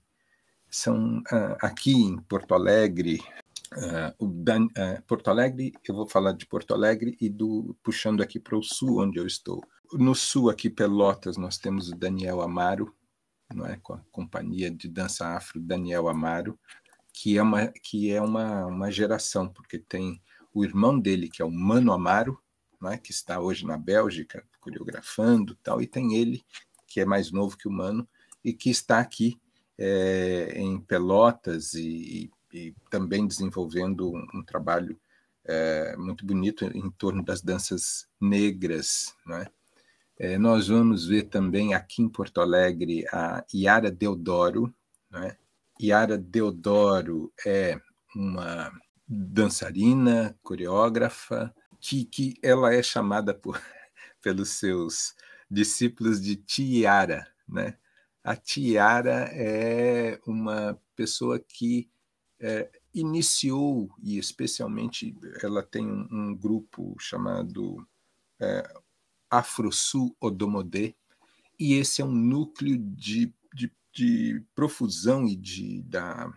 [0.68, 3.20] são uh, aqui em Porto Alegre,
[3.72, 8.40] uh, Dan, uh, Porto Alegre, eu vou falar de Porto Alegre e do puxando aqui
[8.40, 9.62] para o sul onde eu estou.
[9.92, 12.92] No sul aqui Pelotas nós temos o Daniel Amaro,
[13.54, 16.58] não é, com a companhia de dança afro Daniel Amaro,
[17.12, 20.20] que é uma que é uma, uma geração porque tem
[20.54, 22.41] o irmão dele que é o Mano Amaro,
[22.90, 26.42] é, que está hoje na Bélgica coreografando tal, e tem ele,
[26.86, 28.08] que é mais novo que o Mano,
[28.44, 29.40] e que está aqui
[29.78, 34.98] é, em Pelotas e, e, também desenvolvendo um, um trabalho
[35.44, 39.14] é, muito bonito em torno das danças negras.
[39.26, 39.46] Né?
[40.18, 44.72] É, nós vamos ver também aqui em Porto Alegre a Yara Deodoro.
[45.10, 45.36] Né?
[45.80, 47.80] Yara Deodoro é
[48.14, 48.70] uma
[49.08, 53.60] dançarina, coreógrafa, que, que ela é chamada por,
[54.22, 55.14] pelos seus
[55.50, 57.76] discípulos de Tiara, né?
[58.24, 61.90] A Tiara é uma pessoa que
[62.38, 67.84] é, iniciou, e especialmente ela tem um, um grupo chamado
[68.40, 68.74] é,
[69.28, 70.94] Afrosul Odomodé,
[71.58, 76.32] e esse é um núcleo de, de, de profusão e de, da,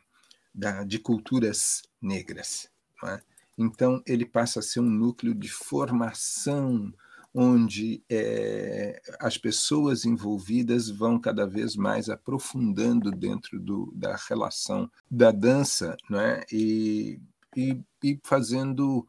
[0.53, 2.67] da, de culturas negras.
[3.03, 3.21] É?
[3.58, 6.94] Então, ele passa a ser um núcleo de formação,
[7.34, 15.32] onde é, as pessoas envolvidas vão cada vez mais aprofundando dentro do, da relação da
[15.32, 16.46] dança é?
[16.50, 17.20] e,
[17.54, 19.06] e, e, fazendo,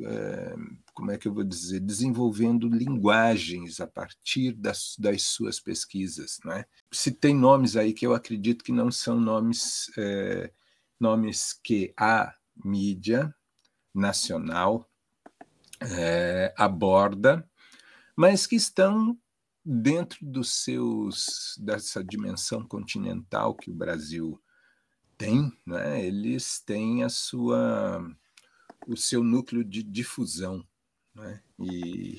[0.00, 0.56] é,
[0.92, 6.40] como é que eu vou dizer, desenvolvendo linguagens a partir das, das suas pesquisas.
[6.44, 6.64] Não é?
[6.90, 10.50] Se tem nomes aí que eu acredito que não são nomes, é,
[10.98, 13.32] nomes que a mídia
[13.94, 14.88] nacional
[15.80, 17.48] é, aborda,
[18.16, 19.18] mas que estão
[19.64, 24.40] dentro dos seus dessa dimensão continental que o Brasil
[25.16, 26.04] tem, né?
[26.04, 28.04] Eles têm a sua
[28.86, 30.64] o seu núcleo de difusão,
[31.14, 31.42] né?
[31.58, 32.16] E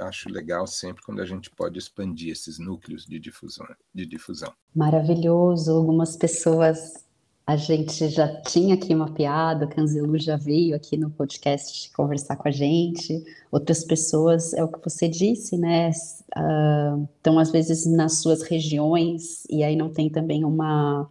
[0.00, 4.52] acho legal sempre quando a gente pode expandir esses núcleos de difusão, de difusão.
[4.74, 5.72] Maravilhoso.
[5.72, 7.06] Algumas pessoas
[7.46, 12.46] a gente já tinha aqui mapeado, a Canzelu já veio aqui no podcast conversar com
[12.46, 13.24] a gente.
[13.50, 15.90] Outras pessoas, é o que você disse, né?
[16.36, 21.10] Uh, estão às vezes nas suas regiões e aí não tem também uma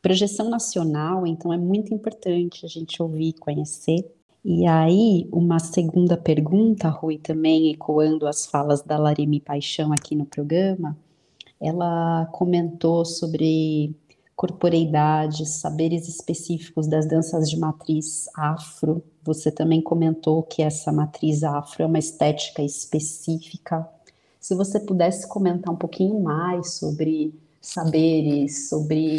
[0.00, 4.04] projeção nacional, então é muito importante a gente ouvir, conhecer.
[4.44, 10.26] E aí, uma segunda pergunta, Rui, também ecoando as falas da Larimi Paixão aqui no
[10.26, 10.98] programa,
[11.60, 13.94] ela comentou sobre
[14.34, 19.02] corporeidade, saberes específicos das danças de matriz afro.
[19.22, 23.88] Você também comentou que essa matriz afro é uma estética específica.
[24.40, 29.18] Se você pudesse comentar um pouquinho mais sobre saberes, sobre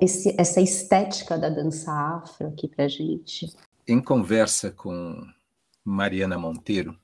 [0.00, 3.52] esse, essa estética da dança afro aqui para gente.
[3.86, 5.26] Em conversa com
[5.84, 6.96] Mariana Monteiro,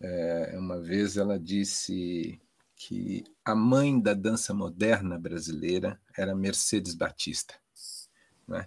[0.00, 2.40] é, uma vez ela disse
[2.82, 7.54] que a mãe da dança moderna brasileira era Mercedes Batista.
[8.48, 8.66] Né?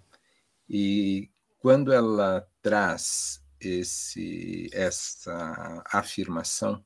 [0.69, 6.85] E quando ela traz esse, essa afirmação,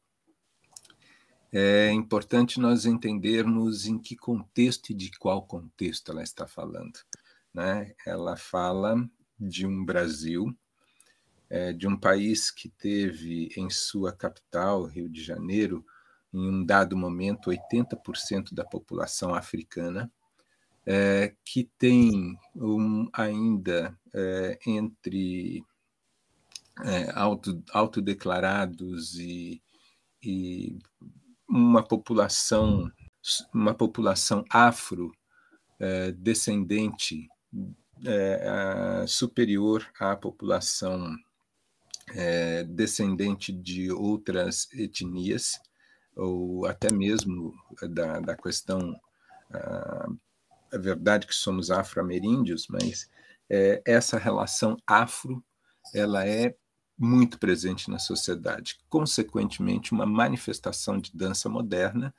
[1.52, 6.98] é importante nós entendermos em que contexto e de qual contexto ela está falando.
[7.54, 7.94] Né?
[8.06, 8.96] Ela fala
[9.38, 10.58] de um Brasil,
[11.50, 15.86] é, de um país que teve em sua capital, Rio de Janeiro,
[16.34, 20.12] em um dado momento, 80% da população africana,
[20.86, 25.64] é, que tem um, ainda é, entre
[26.84, 29.62] é, auto, autodeclarados e,
[30.24, 30.78] e
[31.50, 32.92] uma população
[33.54, 35.12] uma população afro
[35.80, 37.28] é, descendente
[38.06, 41.14] é, superior à população
[42.14, 45.60] é, descendente de outras etnias,
[46.18, 47.54] ou até mesmo
[47.90, 49.00] da, da questão.
[49.52, 50.08] Ah,
[50.72, 53.10] é verdade que somos afro-ameríndios, mas
[53.50, 55.42] é, essa relação afro
[55.94, 56.54] ela é
[56.98, 58.80] muito presente na sociedade.
[58.90, 62.14] Consequentemente, uma manifestação de dança moderna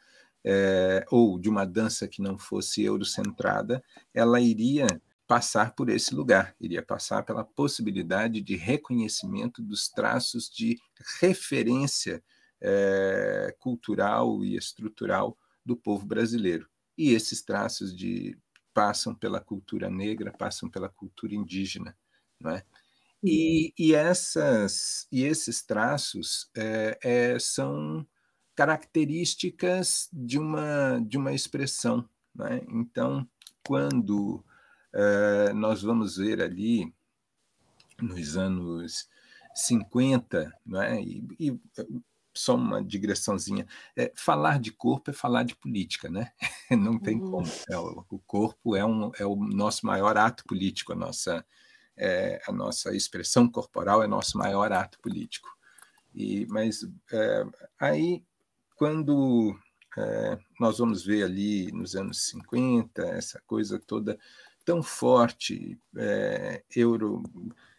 [0.45, 3.83] é, ou de uma dança que não fosse eurocentrada,
[4.15, 4.87] ela iria
[5.27, 10.79] passar por esse lugar, iria passar pela possibilidade de reconhecimento dos traços de
[11.21, 12.23] referência
[12.61, 16.69] é, cultural e estrutural do povo brasileiro.
[16.97, 18.37] E esses traços de
[18.73, 21.97] passam pela cultura negra, passam pela cultura indígena,
[22.41, 22.65] não é?
[23.23, 28.07] E, e, essas, e esses traços é, é, são
[28.55, 32.09] características de uma, de uma expressão.
[32.35, 32.63] Né?
[32.69, 33.29] Então,
[33.67, 34.45] quando
[34.95, 36.93] é, nós vamos ver ali,
[38.01, 39.09] nos anos
[39.55, 41.03] 50, né?
[41.03, 41.61] e, e
[42.39, 43.67] só uma digressãozinha.
[43.97, 46.33] É, falar de corpo é falar de política, né?
[46.71, 47.31] Não tem uhum.
[47.31, 47.47] como.
[47.71, 51.45] É, o corpo é, um, é o nosso maior ato político, a nossa,
[51.97, 55.49] é, a nossa expressão corporal é nosso maior ato político.
[56.15, 57.47] E, mas é,
[57.79, 58.25] aí,
[58.77, 59.59] quando
[59.97, 64.19] é, nós vamos ver ali nos anos 50, essa coisa toda
[64.65, 67.23] tão forte, é, euro,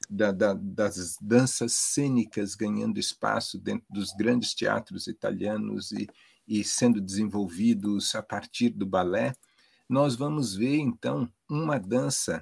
[0.09, 6.09] da, da, das danças cênicas ganhando espaço dentro dos grandes teatros italianos e,
[6.47, 9.35] e sendo desenvolvidos a partir do balé,
[9.87, 12.41] nós vamos ver, então, uma dança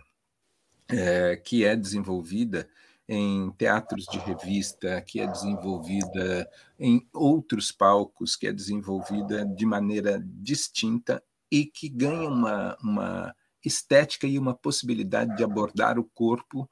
[0.90, 2.70] é, que é desenvolvida
[3.08, 10.22] em teatros de revista, que é desenvolvida em outros palcos, que é desenvolvida de maneira
[10.26, 16.70] distinta e que ganha uma, uma estética e uma possibilidade de abordar o corpo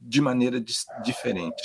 [0.00, 0.62] de maneira
[1.02, 1.62] diferente.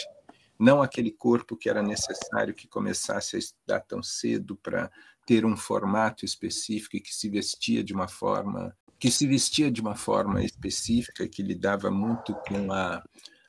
[0.60, 4.92] Não aquele corpo que era necessário que começasse a estudar tão cedo para
[5.26, 9.80] ter um formato específico e que se vestia de uma forma que se vestia de
[9.80, 13.02] uma forma específica, que lidava muito com a,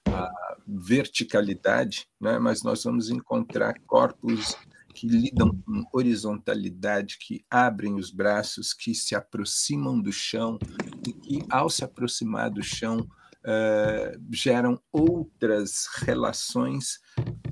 [0.07, 2.39] a verticalidade, né?
[2.39, 4.57] mas nós vamos encontrar corpos
[4.95, 10.57] que lidam com horizontalidade, que abrem os braços, que se aproximam do chão
[11.07, 13.09] e que, ao se aproximar do chão,
[13.45, 16.99] uh, geram outras relações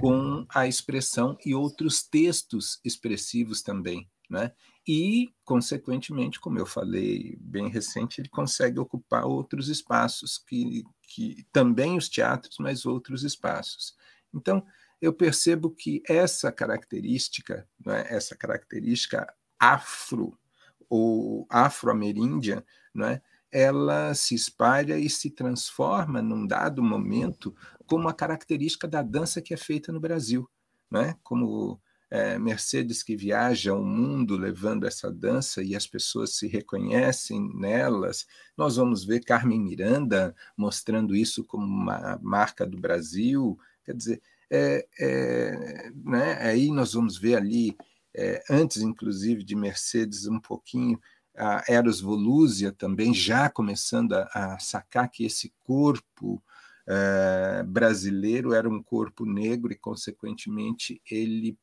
[0.01, 4.09] com a expressão e outros textos expressivos também.
[4.31, 4.53] Né?
[4.89, 11.99] e, consequentemente, como eu falei bem recente, ele consegue ocupar outros espaços, que, que também
[11.99, 13.95] os teatros, mas outros espaços.
[14.35, 14.65] Então,
[14.99, 19.31] eu percebo que essa característica, né, essa característica
[19.61, 20.39] afro
[20.89, 22.65] ou afro-ameríndia,
[22.95, 23.21] né,
[23.51, 27.55] ela se espalha e se transforma num dado momento
[27.87, 30.49] como uma característica da dança que é feita no Brasil,
[30.91, 31.17] né?
[31.23, 31.81] Como
[32.11, 38.27] é, Mercedes que viaja o mundo levando essa dança e as pessoas se reconhecem nelas.
[38.57, 43.59] Nós vamos ver Carmen Miranda mostrando isso como uma marca do Brasil.
[43.85, 46.39] Quer dizer, é, é, né?
[46.41, 47.77] aí nós vamos ver ali,
[48.15, 50.99] é, antes inclusive de Mercedes, um pouquinho,
[51.39, 56.43] a Eros Volúzia também já começando a, a sacar que esse corpo
[56.87, 61.57] é, brasileiro era um corpo negro e, consequentemente, ele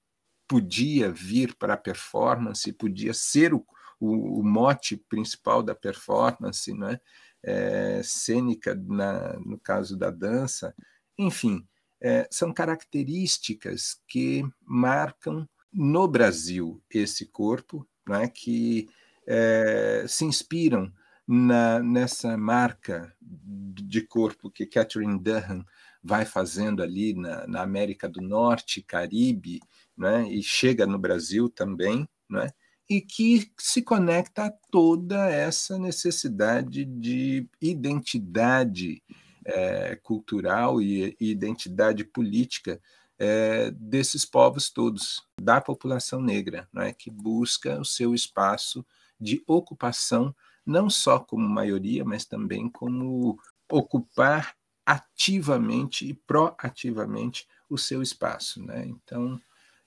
[0.47, 3.65] podia vir para a performance, podia ser o,
[3.99, 6.99] o, o mote principal da performance, né?
[7.43, 10.73] É, cênica, na, no caso da dança,
[11.15, 11.67] enfim,
[12.01, 18.89] é, são características que marcam no Brasil esse corpo, né, que
[19.28, 20.91] é, se inspiram
[21.28, 25.65] na, nessa marca de corpo que Catherine Durham
[26.03, 29.59] vai fazendo ali na, na América do Norte, Caribe,
[29.97, 32.51] né, e chega no Brasil também, né,
[32.88, 39.01] e que se conecta a toda essa necessidade de identidade
[39.43, 42.80] é, cultural e, e, identidade política
[43.17, 48.86] é, desses povos todos, da população negra, né, que busca o seu espaço
[49.20, 50.36] de ocupação,
[50.66, 53.39] não só como maioria, mas também como
[53.72, 54.55] ocupar
[54.86, 58.63] ativamente e proativamente o seu espaço.
[58.63, 58.86] Né?
[58.86, 59.39] Então,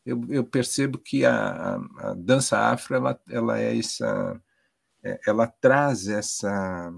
[0.05, 4.41] eu, eu percebo que a, a, dança afro ela, ela é essa,
[5.03, 6.93] é, ela traz essa,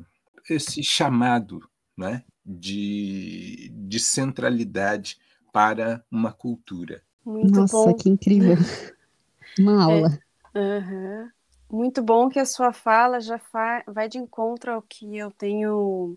[0.48, 5.18] esse chamado né, de, de centralidade
[5.52, 7.02] para uma cultura.
[7.24, 7.94] Muito Nossa, bom.
[7.94, 8.56] que incrível!
[9.58, 10.18] Uma é, aula.
[10.54, 11.30] É, uhum.
[11.70, 13.40] Muito bom que a sua fala já
[13.86, 16.16] vai de encontro ao que eu tenho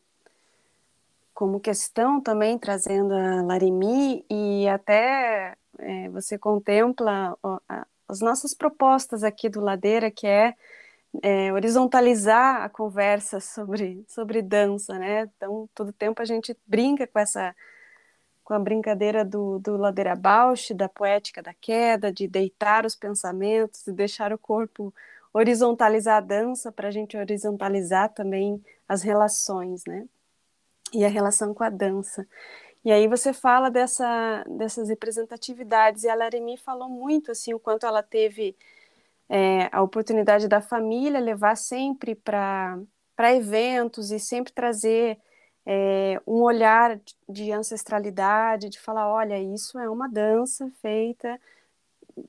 [1.33, 8.53] como questão também, trazendo a Larimi, e até é, você contempla ó, a, as nossas
[8.53, 10.55] propostas aqui do Ladeira, que é,
[11.21, 15.23] é, horizontalizar a conversa sobre, sobre dança, né?
[15.37, 17.55] Então, todo tempo a gente brinca com essa
[18.43, 23.83] com a brincadeira do, do Ladeira Bausch, da poética da queda, de deitar os pensamentos,
[23.85, 24.93] de deixar o corpo
[25.33, 30.05] horizontalizar a dança para a gente horizontalizar também as relações, né?
[30.93, 32.27] E a relação com a dança.
[32.85, 37.85] E aí você fala dessa, dessas representatividades, e a Laremi falou muito, assim, o quanto
[37.85, 38.55] ela teve
[39.29, 42.77] é, a oportunidade da família levar sempre para
[43.33, 45.17] eventos e sempre trazer
[45.65, 51.39] é, um olhar de ancestralidade, de falar, olha, isso é uma dança feita,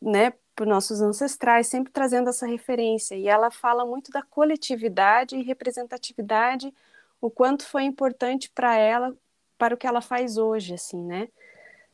[0.00, 3.14] né, por nossos ancestrais, sempre trazendo essa referência.
[3.16, 6.72] E ela fala muito da coletividade e representatividade,
[7.20, 9.16] o quanto foi importante para ela,
[9.58, 11.28] para o que ela faz hoje, assim, né?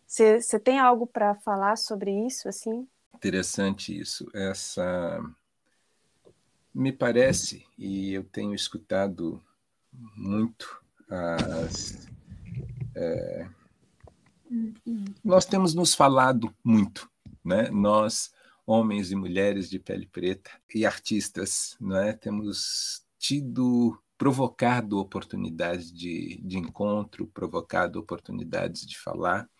[0.06, 2.86] Você tem algo para falar sobre isso, assim?
[3.14, 4.28] Interessante isso.
[4.34, 5.22] Essa
[6.74, 9.42] me parece e eu tenho escutado
[10.16, 12.08] muito as
[12.94, 13.48] é...
[15.24, 17.08] nós temos nos falado muito,
[17.44, 17.70] né?
[17.70, 18.32] Nós
[18.70, 22.12] homens e mulheres de pele preta e artistas, não é?
[22.12, 29.50] Temos tido provocado oportunidades de, de encontro, provocado oportunidades de falar.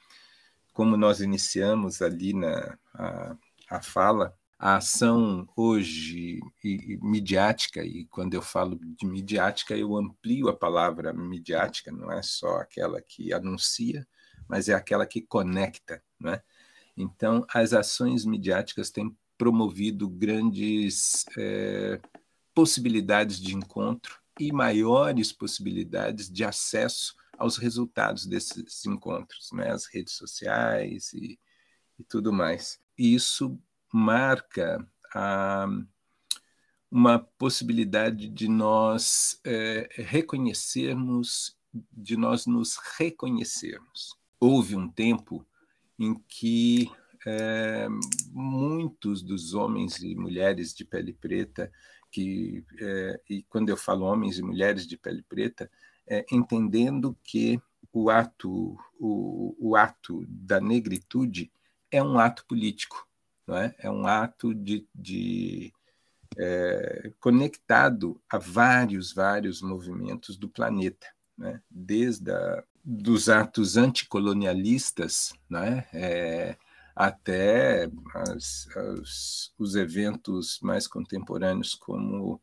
[0.73, 3.37] Como nós iniciamos ali na a,
[3.69, 9.97] a fala, a ação hoje e, e, midiática, e quando eu falo de midiática, eu
[9.97, 14.07] amplio a palavra midiática, não é só aquela que anuncia,
[14.47, 16.43] mas é aquela que conecta, não é?
[17.01, 22.01] Então, as ações midiáticas têm promovido grandes é,
[22.55, 29.71] possibilidades de encontro e maiores possibilidades de acesso aos resultados desses encontros, né?
[29.71, 31.39] as redes sociais e,
[31.99, 32.79] e tudo mais.
[32.99, 33.59] E isso
[33.91, 35.67] marca a,
[36.91, 44.15] uma possibilidade de nós é, reconhecermos, de nós nos reconhecermos.
[44.39, 45.47] Houve um tempo
[46.01, 46.91] em que
[47.27, 47.87] é,
[48.33, 51.71] muitos dos homens e mulheres de pele preta,
[52.11, 55.71] que, é, e quando eu falo homens e mulheres de pele preta,
[56.09, 57.61] é, entendendo que
[57.93, 61.53] o ato, o, o ato da negritude
[61.91, 63.07] é um ato político,
[63.47, 63.75] não é?
[63.79, 65.73] é um ato de, de
[66.39, 71.61] é, conectado a vários, vários movimentos do planeta, né?
[71.71, 76.57] desde a, dos atos anticolonialistas, né, é,
[76.95, 82.41] até as, as, os eventos mais contemporâneos como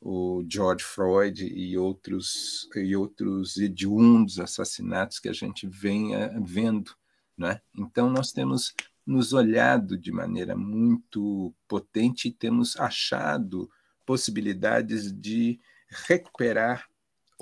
[0.00, 6.92] o George Floyd e outros e outros hediondos assassinatos que a gente vem eh, vendo,
[7.38, 7.60] né?
[7.78, 8.74] Então nós temos
[9.06, 13.70] nos olhado de maneira muito potente e temos achado
[14.04, 16.88] possibilidades de recuperar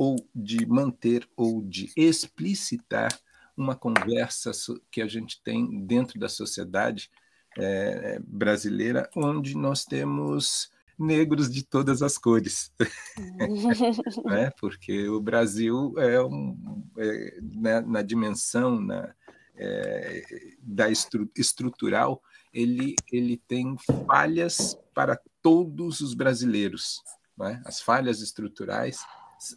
[0.01, 3.13] ou de manter ou de explicitar
[3.55, 4.51] uma conversa
[4.91, 7.11] que a gente tem dentro da sociedade
[7.59, 12.73] é, brasileira, onde nós temos negros de todas as cores,
[14.25, 14.51] né?
[14.59, 19.15] porque o Brasil é, um, é na, na, dimensão na,
[19.55, 20.23] é,
[20.63, 22.23] da estru, estrutural,
[22.55, 23.77] ele, ele tem
[24.07, 27.03] falhas para todos os brasileiros,
[27.37, 27.61] né?
[27.67, 29.05] as falhas estruturais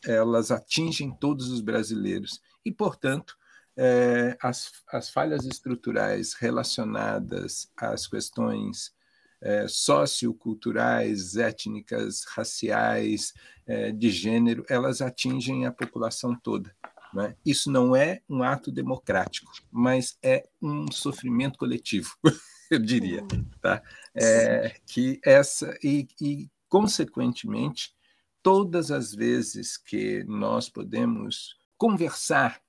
[0.06, 3.38] elas atingem todos os brasileiros e, portanto,
[3.76, 8.94] é, as, as falhas estruturais relacionadas às questões
[9.42, 13.34] é, socioculturais, étnicas, raciais,
[13.66, 16.74] é, de gênero, elas atingem a população toda.
[17.14, 17.36] Né?
[17.46, 22.10] Isso não é um ato democrático, mas é um sofrimento coletivo,
[22.72, 23.24] eu diria,
[23.62, 23.84] tá?
[24.16, 27.94] É, que essa e, e consequentemente
[28.44, 32.62] todas as vezes que nós podemos conversar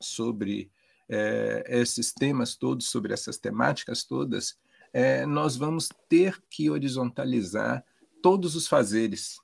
[0.00, 0.70] sobre
[1.08, 4.56] é, esses temas todos, sobre essas temáticas todas,
[4.92, 7.84] é, nós vamos ter que horizontalizar
[8.22, 9.36] todos os fazeres.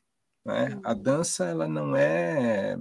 [0.45, 0.81] Né?
[0.85, 1.03] A uhum.
[1.03, 2.77] dança ela não é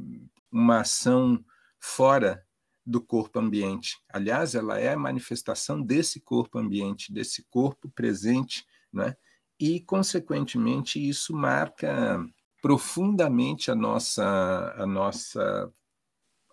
[0.51, 1.43] uma ação
[1.79, 2.45] fora
[2.85, 3.99] do corpo ambiente.
[4.09, 9.15] Aliás, ela é a manifestação desse corpo ambiente, desse corpo presente, né?
[9.59, 12.25] e, consequentemente, isso marca
[12.61, 15.71] profundamente a nossa, a nossa,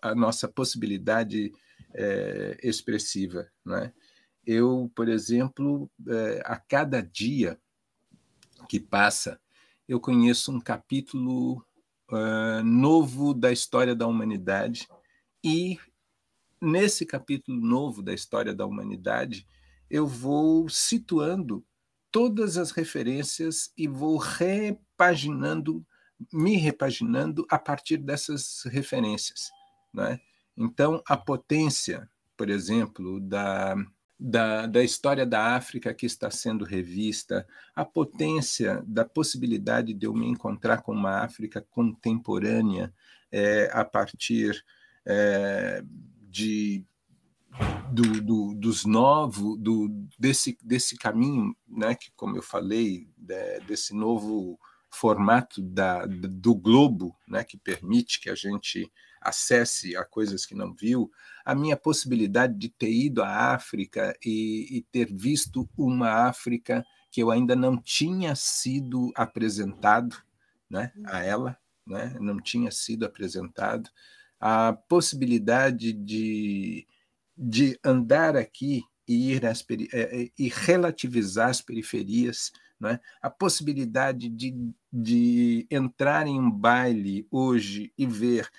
[0.01, 1.53] a nossa possibilidade
[1.93, 3.47] é, expressiva.
[3.63, 3.93] Né?
[4.45, 7.59] Eu, por exemplo, é, a cada dia
[8.67, 9.39] que passa,
[9.87, 11.65] eu conheço um capítulo
[12.11, 14.87] uh, novo da história da humanidade
[15.43, 15.79] e
[16.61, 19.47] nesse capítulo novo da história da humanidade
[19.89, 21.65] eu vou situando
[22.11, 25.85] todas as referências e vou repaginando,
[26.31, 29.51] me repaginando a partir dessas referências.
[29.93, 30.19] Né?
[30.57, 33.75] Então, a potência, por exemplo, da,
[34.19, 40.13] da, da história da África que está sendo revista, a potência da possibilidade de eu
[40.13, 42.93] me encontrar com uma África contemporânea
[43.31, 44.63] é, a partir
[45.05, 45.83] é,
[46.29, 46.85] de
[47.91, 53.93] do, do, dos novos, do, desse, desse caminho, né, que, como eu falei, de, desse
[53.95, 54.59] novo
[54.89, 60.73] formato da, do globo, né, que permite que a gente acesse a coisas que não
[60.73, 61.11] viu,
[61.45, 67.21] a minha possibilidade de ter ido à África e, e ter visto uma África que
[67.21, 70.15] eu ainda não tinha sido apresentado
[70.69, 73.89] né, a ela, né, não tinha sido apresentado,
[74.39, 76.87] a possibilidade de
[77.41, 82.51] de andar aqui e ir às, é, é, e relativizar as periferias,
[82.87, 82.99] é?
[83.21, 88.49] a possibilidade de, de entrar em um baile hoje e ver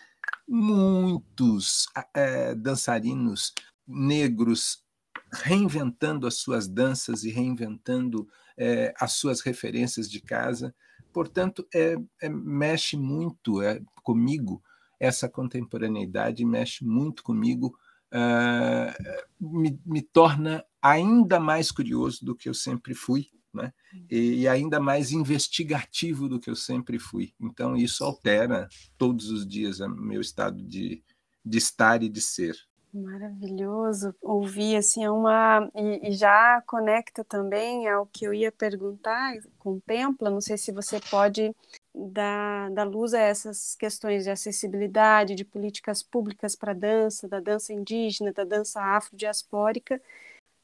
[0.46, 3.54] muitos é, dançarinos
[3.86, 4.84] negros
[5.32, 10.74] reinventando as suas danças e reinventando é, as suas referências de casa.
[11.12, 13.60] Portanto, é, é mexe muito
[14.02, 14.62] comigo
[14.98, 17.74] essa contemporaneidade, mexe muito comigo
[18.12, 18.92] uh,
[19.40, 23.72] me, me, torna ainda mais curioso do que eu sempre fui, né?
[24.10, 27.32] e, e ainda mais investigativo do que eu sempre fui.
[27.40, 31.02] Então, isso altera todos os dias o meu estado de,
[31.44, 32.56] de estar e de ser.
[32.92, 39.34] Maravilhoso ouvir assim é uma e, e, já conecta também ao que eu ia perguntar.
[39.60, 41.54] Contempla, não sei se você pode
[41.94, 47.38] dar, dar luz a essas questões de acessibilidade, de políticas públicas para a dança, da
[47.38, 50.02] dança indígena, da dança afrodiaspórica.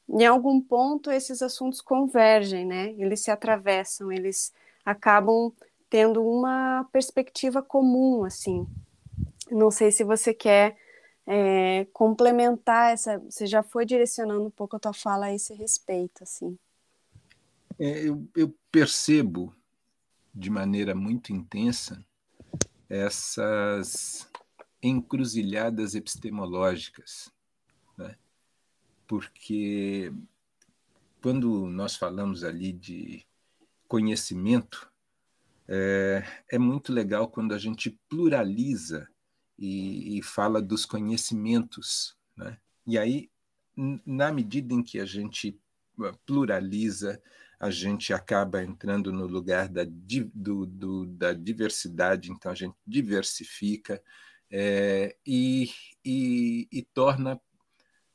[0.09, 2.93] Em algum ponto esses assuntos convergem, né?
[2.97, 4.53] Eles se atravessam, eles
[4.85, 5.51] acabam
[5.89, 8.67] tendo uma perspectiva comum, assim.
[9.51, 10.77] Não sei se você quer
[11.25, 13.19] é, complementar essa.
[13.19, 16.57] Você já foi direcionando um pouco a tua fala a esse respeito, assim.
[17.77, 19.53] É, eu, eu percebo
[20.33, 22.03] de maneira muito intensa
[22.89, 24.27] essas
[24.81, 27.31] encruzilhadas epistemológicas?
[29.07, 30.11] Porque
[31.21, 33.25] quando nós falamos ali de
[33.87, 34.91] conhecimento,
[35.67, 39.07] é, é muito legal quando a gente pluraliza
[39.57, 42.15] e, e fala dos conhecimentos.
[42.35, 42.57] Né?
[42.85, 43.29] E aí,
[44.05, 45.59] na medida em que a gente
[45.99, 47.21] ah, pluraliza,
[47.59, 54.01] a gente acaba entrando no lugar da, do, do, da diversidade, então a gente diversifica
[54.49, 55.69] é, e,
[56.05, 57.39] e, e, torna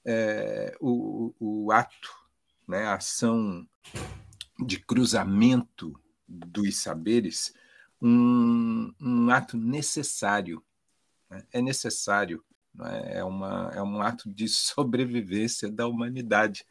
[0.05, 2.11] é, o, o ato,
[2.67, 3.67] né, a ação
[4.59, 7.55] de cruzamento dos saberes,
[8.01, 10.63] um, um ato necessário
[11.33, 11.43] né?
[11.51, 12.45] É necessário,
[12.85, 13.19] é?
[13.19, 13.25] é?
[13.25, 16.67] uma, é um ato de sobrevivência da humanidade.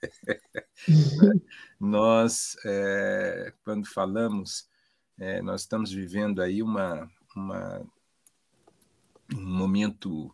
[1.80, 4.70] nós, é, quando falamos,
[5.18, 7.82] é, nós estamos vivendo aí uma, uma,
[9.34, 10.34] um momento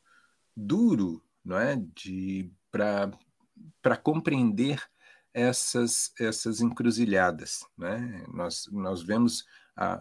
[0.55, 1.77] duro não é?
[1.95, 4.81] de para compreender
[5.33, 7.65] essas, essas encruzilhadas.
[7.77, 8.25] Né?
[8.33, 9.45] Nós, nós vemos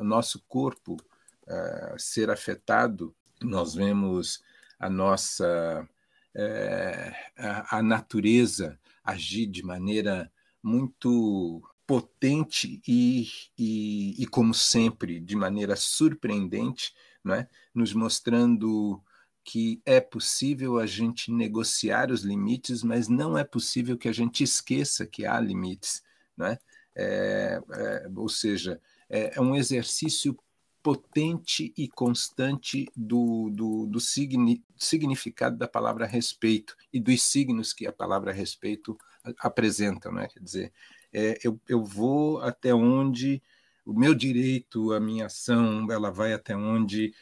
[0.00, 4.42] o nosso corpo uh, ser afetado nós vemos
[4.78, 5.88] a nossa
[6.34, 10.30] é, a, a natureza agir de maneira
[10.62, 16.92] muito potente e, e, e, como sempre, de maneira surpreendente,
[17.22, 17.48] não é?
[17.72, 19.00] nos mostrando
[19.46, 24.42] que é possível a gente negociar os limites, mas não é possível que a gente
[24.42, 26.02] esqueça que há limites.
[26.36, 26.58] Não é?
[26.96, 30.36] É, é, ou seja, é, é um exercício
[30.82, 37.86] potente e constante do, do, do signi, significado da palavra respeito e dos signos que
[37.86, 38.98] a palavra respeito
[39.38, 40.10] apresenta.
[40.10, 40.26] Né?
[40.26, 40.72] Quer dizer,
[41.12, 43.40] é, eu, eu vou até onde
[43.84, 47.14] o meu direito, a minha ação, ela vai até onde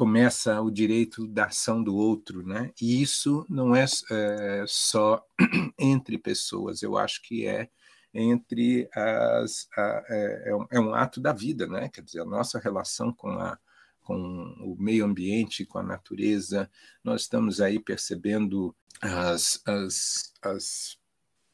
[0.00, 2.72] começa o direito da ação do outro, né?
[2.80, 5.22] E isso não é, é só
[5.78, 7.68] entre pessoas, eu acho que é
[8.14, 11.90] entre as a, é, é, é, um ato da vida, né?
[11.90, 13.58] Quer dizer, a nossa relação com a
[14.00, 16.68] com o meio ambiente, com a natureza,
[17.04, 20.98] nós estamos aí percebendo as, as, as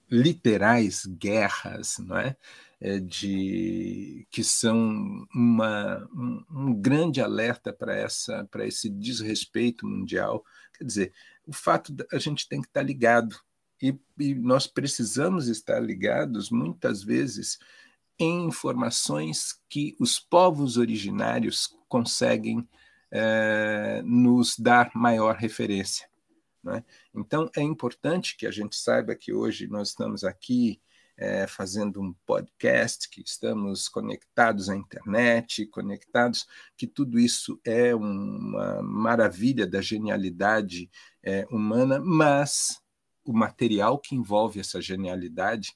[0.09, 2.37] literais guerras, não é?
[2.81, 10.45] É, de que são uma, um, um grande alerta para essa para esse desrespeito mundial.
[10.77, 11.13] Quer dizer,
[11.47, 13.37] o fato da a gente tem que estar ligado
[13.81, 17.59] e, e nós precisamos estar ligados muitas vezes
[18.19, 22.67] em informações que os povos originários conseguem
[23.11, 26.09] é, nos dar maior referência.
[26.69, 26.83] É?
[27.15, 30.81] Então, é importante que a gente saiba que hoje nós estamos aqui
[31.17, 36.47] é, fazendo um podcast, que estamos conectados à internet, conectados,
[36.77, 40.91] que tudo isso é uma maravilha da genialidade
[41.23, 42.81] é, humana, mas
[43.25, 45.75] o material que envolve essa genialidade,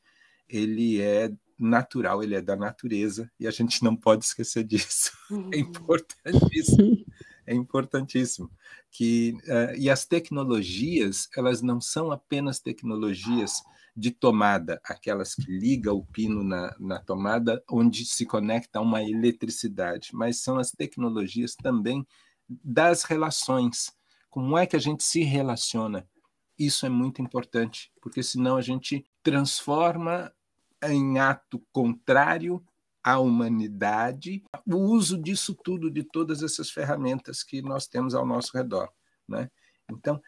[0.49, 5.12] ele é natural, ele é da natureza e a gente não pode esquecer disso.
[5.30, 5.51] É uhum.
[5.53, 7.07] É importantíssimo.
[7.51, 8.49] É importantíssimo
[8.93, 13.61] que uh, e as tecnologias elas não são apenas tecnologias
[13.97, 20.11] de tomada, aquelas que ligam o pino na, na tomada onde se conecta uma eletricidade,
[20.13, 22.07] mas são as tecnologias também
[22.49, 23.93] das relações.
[24.31, 26.09] Como é que a gente se relaciona?
[26.57, 30.33] Isso é muito importante, porque senão a gente transforma
[30.85, 32.65] em ato contrário
[33.03, 38.57] à humanidade o uso disso tudo, de todas essas ferramentas que nós temos ao nosso
[38.57, 38.89] redor.
[39.29, 39.51] Né?
[39.91, 40.21] Então,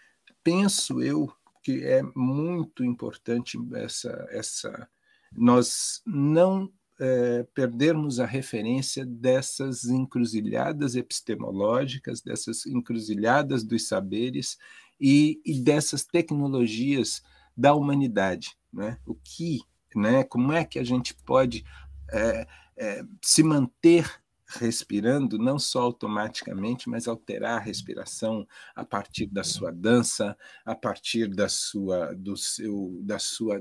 [0.43, 4.89] penso eu que é muito importante essa, essa
[5.33, 14.59] nós não é, perdermos a referência dessas encruzilhadas epistemológicas, dessas encruzilhadas dos saberes
[15.01, 17.23] e, e dessas tecnologias
[17.57, 18.57] da humanidade.
[18.73, 18.99] Né?
[19.07, 19.61] O que
[19.95, 20.25] né?
[20.25, 21.65] Como é que a gente pode
[22.13, 22.47] é,
[22.77, 24.23] é, se manter
[24.59, 31.29] respirando, não só automaticamente, mas alterar a respiração a partir da sua dança, a partir
[31.29, 33.61] da sua, do seu, da sua,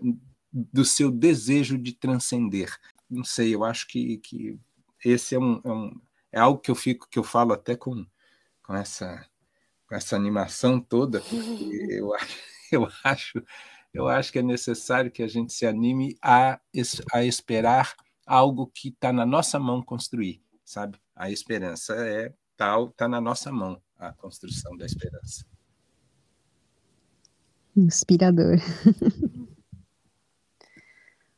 [0.51, 2.75] do seu desejo de transcender.
[3.09, 4.59] Não sei, eu acho que, que
[5.03, 8.05] esse é um, é um é algo que eu fico que eu falo até com,
[8.63, 9.25] com essa
[9.87, 12.11] com essa animação toda, porque eu,
[12.71, 13.43] eu acho
[13.93, 16.59] eu acho que é necessário que a gente se anime a,
[17.11, 17.93] a esperar
[18.25, 20.97] algo que está na nossa mão construir, sabe?
[21.15, 25.45] A esperança é tal, está na nossa mão a construção da esperança.
[27.75, 28.57] Inspirador.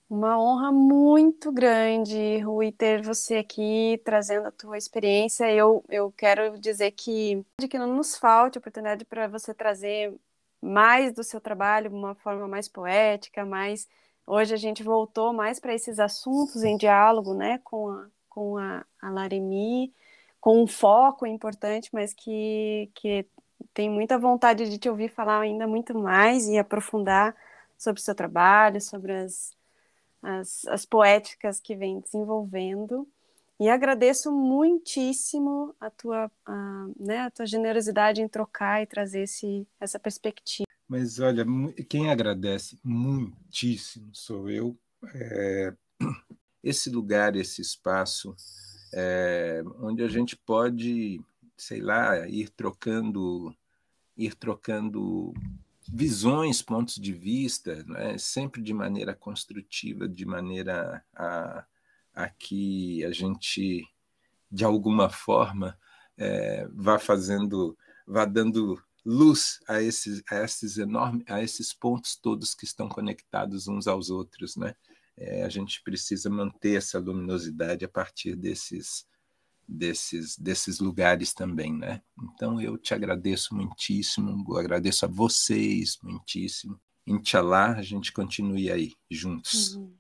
[0.10, 5.52] Uma honra muito grande, Rui, ter você aqui trazendo a tua experiência.
[5.52, 10.14] Eu, eu quero dizer que, que não nos falte oportunidade para você trazer
[10.62, 13.88] mais do seu trabalho de uma forma mais poética, mais
[14.26, 18.86] hoje a gente voltou mais para esses assuntos em diálogo, né, com a, com a,
[19.02, 19.94] a Laremi,
[20.40, 23.26] com um foco importante, mas que, que
[23.74, 27.36] tem muita vontade de te ouvir falar ainda muito mais e aprofundar
[27.78, 29.52] sobre o seu trabalho, sobre as,
[30.22, 33.08] as, as poéticas que vem desenvolvendo.
[33.60, 39.68] E agradeço muitíssimo a tua, a, né, a tua generosidade em trocar e trazer esse,
[39.80, 40.73] essa perspectiva.
[40.94, 41.44] Mas olha,
[41.90, 44.78] quem agradece muitíssimo sou eu.
[45.16, 45.74] É,
[46.64, 48.36] esse lugar, esse espaço,
[48.94, 51.20] é, onde a gente pode,
[51.58, 53.52] sei lá, ir trocando,
[54.16, 55.34] ir trocando
[55.92, 58.16] visões, pontos de vista, né?
[58.20, 61.66] sempre de maneira construtiva, de maneira a
[62.16, 63.84] a que a gente,
[64.52, 65.76] de alguma forma,
[66.16, 67.76] é, vá fazendo,
[68.06, 73.68] vá dando luz a esses, a esses enormes, a esses pontos todos que estão conectados
[73.68, 74.76] uns aos outros, né?
[75.16, 79.06] É, a gente precisa manter essa luminosidade a partir desses,
[79.68, 82.02] desses, desses lugares também, né?
[82.22, 86.80] Então eu te agradeço muitíssimo, agradeço a vocês muitíssimo.
[87.06, 89.76] Inshallah, a gente continue aí juntos.
[89.76, 89.94] Uhum.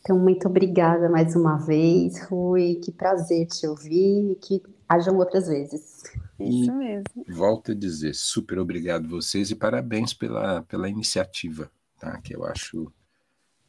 [0.00, 2.76] Então, muito obrigada mais uma vez, Rui.
[2.76, 6.04] Que prazer te ouvir que hajam outras vezes.
[6.38, 7.24] Isso mesmo.
[7.28, 12.20] Volto a dizer, super obrigado vocês e parabéns pela, pela iniciativa, tá?
[12.20, 12.92] Que eu acho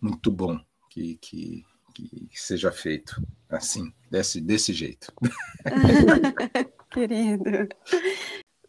[0.01, 0.59] muito bom
[0.89, 5.11] que, que, que seja feito assim, desse, desse jeito.
[6.91, 7.67] Querido.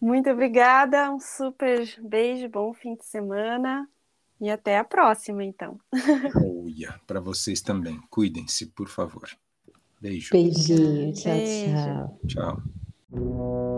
[0.01, 3.89] Muito obrigada, um super beijo, bom fim de semana.
[4.41, 5.81] E até a próxima, então.
[6.37, 8.01] Olha, para vocês também.
[8.09, 9.29] Cuidem-se, por favor.
[10.01, 10.31] Beijo.
[10.31, 11.13] Beijinho.
[11.13, 11.75] Tchau, Beijo.
[12.29, 12.63] tchau.
[13.11, 13.78] Tchau.